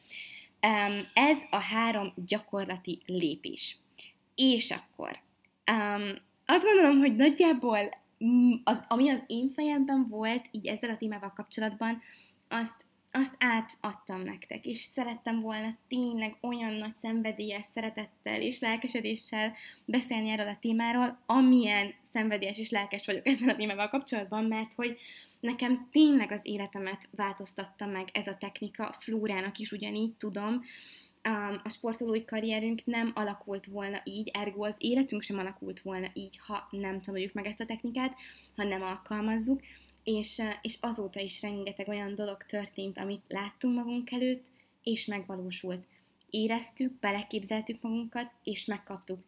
Um, 0.67 1.07
ez 1.13 1.37
a 1.49 1.57
három 1.57 2.13
gyakorlati 2.15 3.01
lépés. 3.05 3.77
És 4.35 4.71
akkor 4.71 5.19
um, 5.71 6.09
azt 6.45 6.63
gondolom, 6.63 6.97
hogy 6.97 7.15
nagyjából 7.15 7.79
mm, 8.25 8.51
az, 8.63 8.83
ami 8.87 9.09
az 9.09 9.23
én 9.27 9.49
fejemben 9.49 10.07
volt, 10.09 10.47
így 10.51 10.67
ezzel 10.67 10.89
a 10.89 10.97
témával 10.97 11.33
kapcsolatban, 11.35 12.01
azt, 12.49 12.85
azt 13.11 13.35
átadtam 13.39 14.21
nektek, 14.21 14.65
és 14.65 14.77
szerettem 14.77 15.41
volna 15.41 15.77
tényleg 15.87 16.37
olyan 16.41 16.73
nagy 16.73 16.95
szenvedélyes 17.01 17.65
szeretettel 17.73 18.41
és 18.41 18.59
lelkesedéssel 18.59 19.53
beszélni 19.85 20.29
erről 20.29 20.47
a 20.47 20.57
témáról, 20.61 21.19
amilyen 21.25 21.93
szenvedélyes 22.13 22.57
és 22.57 22.69
lelkes 22.69 23.05
vagyok 23.05 23.27
ezzel 23.27 23.49
a 23.49 23.55
témával 23.55 23.89
kapcsolatban, 23.89 24.43
mert 24.43 24.73
hogy 24.73 24.99
Nekem 25.43 25.87
tényleg 25.91 26.31
az 26.31 26.39
életemet 26.43 27.09
változtatta 27.11 27.85
meg 27.85 28.09
ez 28.13 28.27
a 28.27 28.37
technika, 28.37 28.95
Flórának 28.99 29.57
is 29.57 29.71
ugyanígy 29.71 30.15
tudom, 30.15 30.63
a 31.63 31.69
sportolói 31.69 32.25
karrierünk 32.25 32.85
nem 32.85 33.11
alakult 33.15 33.65
volna 33.65 34.01
így, 34.03 34.29
ergo 34.33 34.65
az 34.65 34.75
életünk 34.77 35.21
sem 35.21 35.37
alakult 35.37 35.81
volna 35.81 36.07
így, 36.13 36.39
ha 36.45 36.67
nem 36.71 37.01
tanuljuk 37.01 37.33
meg 37.33 37.45
ezt 37.45 37.59
a 37.59 37.65
technikát, 37.65 38.15
ha 38.55 38.63
nem 38.63 38.81
alkalmazzuk, 38.81 39.61
és, 40.03 40.41
és 40.61 40.77
azóta 40.81 41.19
is 41.19 41.41
rengeteg 41.41 41.87
olyan 41.87 42.15
dolog 42.15 42.43
történt, 42.43 42.97
amit 42.97 43.23
láttunk 43.27 43.75
magunk 43.75 44.11
előtt, 44.11 44.45
és 44.83 45.05
megvalósult. 45.05 45.85
Éreztük, 46.29 46.99
beleképzeltük 46.99 47.81
magunkat, 47.81 48.31
és 48.43 48.65
megkaptuk. 48.65 49.19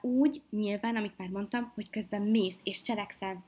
Úgy 0.00 0.42
nyilván, 0.50 0.96
amit 0.96 1.18
már 1.18 1.28
mondtam, 1.28 1.72
hogy 1.74 1.90
közben 1.90 2.22
mész 2.22 2.58
és 2.62 2.80
cselekszel, 2.80 3.44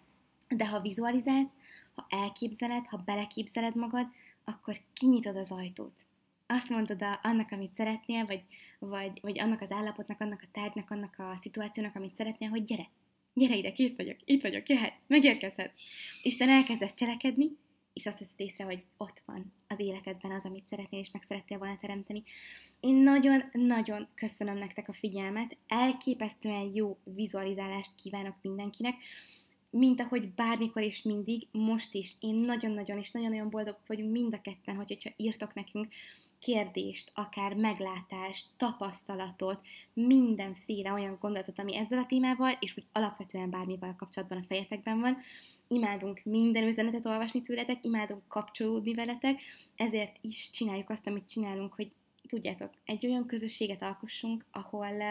de 0.49 0.67
ha 0.67 0.81
vizualizálsz, 0.81 1.53
ha 1.97 2.07
elképzeled, 2.09 2.87
ha 2.87 3.03
beleképzeled 3.05 3.77
magad, 3.77 4.07
akkor 4.45 4.81
kinyitod 4.93 5.37
az 5.37 5.51
ajtót. 5.51 6.05
Azt 6.47 6.69
mondod 6.69 7.03
a, 7.03 7.21
annak, 7.23 7.51
amit 7.51 7.75
szeretnél, 7.75 8.27
vagy, 8.27 8.43
vagy, 8.79 9.21
vagy 9.21 9.41
annak 9.41 9.61
az 9.61 9.73
állapotnak, 9.73 10.21
annak 10.21 10.43
a 10.43 10.49
tárgynak, 10.53 10.91
annak 10.91 11.15
a 11.19 11.39
szituációnak, 11.41 11.95
amit 11.95 12.15
szeretnél, 12.15 12.49
hogy 12.49 12.65
gyere, 12.65 12.89
gyere 13.35 13.55
ide, 13.55 13.73
kész 13.73 13.97
vagyok, 13.97 14.17
itt 14.25 14.43
vagyok, 14.43 14.69
jöhetsz, 14.69 15.03
megérkezhetsz. 15.07 15.81
Isten 16.23 16.49
elkezdesz 16.49 16.95
cselekedni, 16.95 17.57
és 17.93 18.07
azt 18.07 18.19
veszed 18.19 18.41
észre, 18.41 18.65
hogy 18.65 18.85
ott 18.97 19.23
van 19.25 19.53
az 19.69 19.81
életedben 19.81 20.31
az, 20.31 20.45
amit 20.45 20.67
szeretnél, 20.67 21.01
és 21.01 21.11
meg 21.11 21.23
szerettél 21.23 21.59
volna 21.59 21.77
teremteni. 21.81 22.23
Én 22.81 22.95
nagyon-nagyon 22.95 24.09
köszönöm 24.15 24.57
nektek 24.57 24.89
a 24.89 24.93
figyelmet, 24.93 25.57
elképesztően 25.69 26.71
jó 26.75 26.99
vizualizálást 27.05 27.95
kívánok 27.95 28.35
mindenkinek, 28.43 28.95
mint 29.71 30.01
ahogy 30.01 30.33
bármikor 30.35 30.83
és 30.83 31.03
mindig, 31.03 31.43
most 31.51 31.95
is 31.95 32.13
én 32.21 32.35
nagyon-nagyon 32.35 32.99
és 32.99 33.11
nagyon-nagyon 33.11 33.51
boldog 33.51 33.77
vagyunk 33.87 34.13
mind 34.13 34.35
a 34.35 34.41
ketten, 34.41 34.77
hogy, 34.77 34.89
hogyha 34.89 35.11
írtak 35.17 35.55
nekünk 35.55 35.87
kérdést, 36.39 37.11
akár 37.15 37.55
meglátást, 37.55 38.47
tapasztalatot, 38.57 39.61
mindenféle 39.93 40.93
olyan 40.93 41.17
gondolatot, 41.21 41.59
ami 41.59 41.77
ezzel 41.77 41.99
a 41.99 42.07
témával, 42.07 42.57
és 42.61 42.77
úgy 42.77 42.87
alapvetően 42.93 43.51
bármivel 43.51 43.95
kapcsolatban 43.97 44.39
a 44.39 44.45
fejetekben 44.45 45.01
van. 45.01 45.17
Imádunk 45.69 46.21
minden 46.25 46.67
üzenetet 46.67 47.07
olvasni 47.07 47.43
tőletek, 47.43 47.85
imádunk 47.85 48.29
kapcsolódni 48.29 48.95
veletek, 48.95 49.41
ezért 49.77 50.17
is 50.21 50.51
csináljuk 50.51 50.91
azt, 50.91 51.07
amit 51.07 51.29
csinálunk, 51.29 51.75
hogy 51.75 51.89
tudjátok, 52.29 52.71
egy 52.85 53.07
olyan 53.07 53.27
közösséget 53.27 53.83
alkossunk, 53.83 54.45
ahol, 54.51 55.03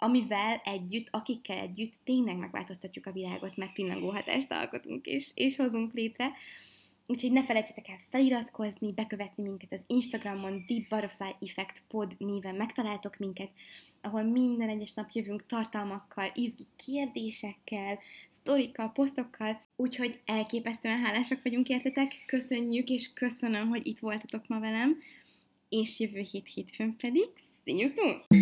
amivel 0.00 0.60
együtt, 0.64 1.06
akikkel 1.10 1.58
együtt 1.58 1.94
tényleg 2.04 2.36
megváltoztatjuk 2.36 3.06
a 3.06 3.12
világot, 3.12 3.56
mert 3.56 3.72
pillangó 3.72 4.10
hatást 4.10 4.52
alkotunk 4.52 5.06
és, 5.06 5.30
és 5.34 5.56
hozunk 5.56 5.92
létre. 5.92 6.32
Úgyhogy 7.06 7.32
ne 7.32 7.44
felejtsetek 7.44 7.88
el 7.88 7.98
feliratkozni, 8.10 8.92
bekövetni 8.92 9.42
minket 9.42 9.72
az 9.72 9.84
Instagramon, 9.86 10.64
Deep 10.66 10.88
Butterfly 10.88 11.34
Effect 11.40 11.82
Pod 11.88 12.14
néven 12.18 12.54
megtaláltok 12.54 13.16
minket, 13.16 13.50
ahol 14.00 14.22
minden 14.22 14.68
egyes 14.68 14.92
nap 14.92 15.10
jövünk 15.10 15.46
tartalmakkal, 15.46 16.30
izgi 16.34 16.66
kérdésekkel, 16.76 17.98
sztorikkal, 18.28 18.92
posztokkal, 18.92 19.60
úgyhogy 19.76 20.18
elképesztően 20.24 20.98
hálásak 20.98 21.42
vagyunk 21.42 21.68
értetek, 21.68 22.12
köszönjük 22.26 22.88
és 22.88 23.12
köszönöm, 23.12 23.68
hogy 23.68 23.86
itt 23.86 23.98
voltatok 23.98 24.48
ma 24.48 24.60
velem, 24.60 24.96
és 25.68 26.00
jövő 26.00 26.20
hét 26.30 26.46
hétfőn 26.54 26.96
pedig 26.96 27.28
see 27.64 27.76
you 27.76 27.88
soon! 27.88 28.39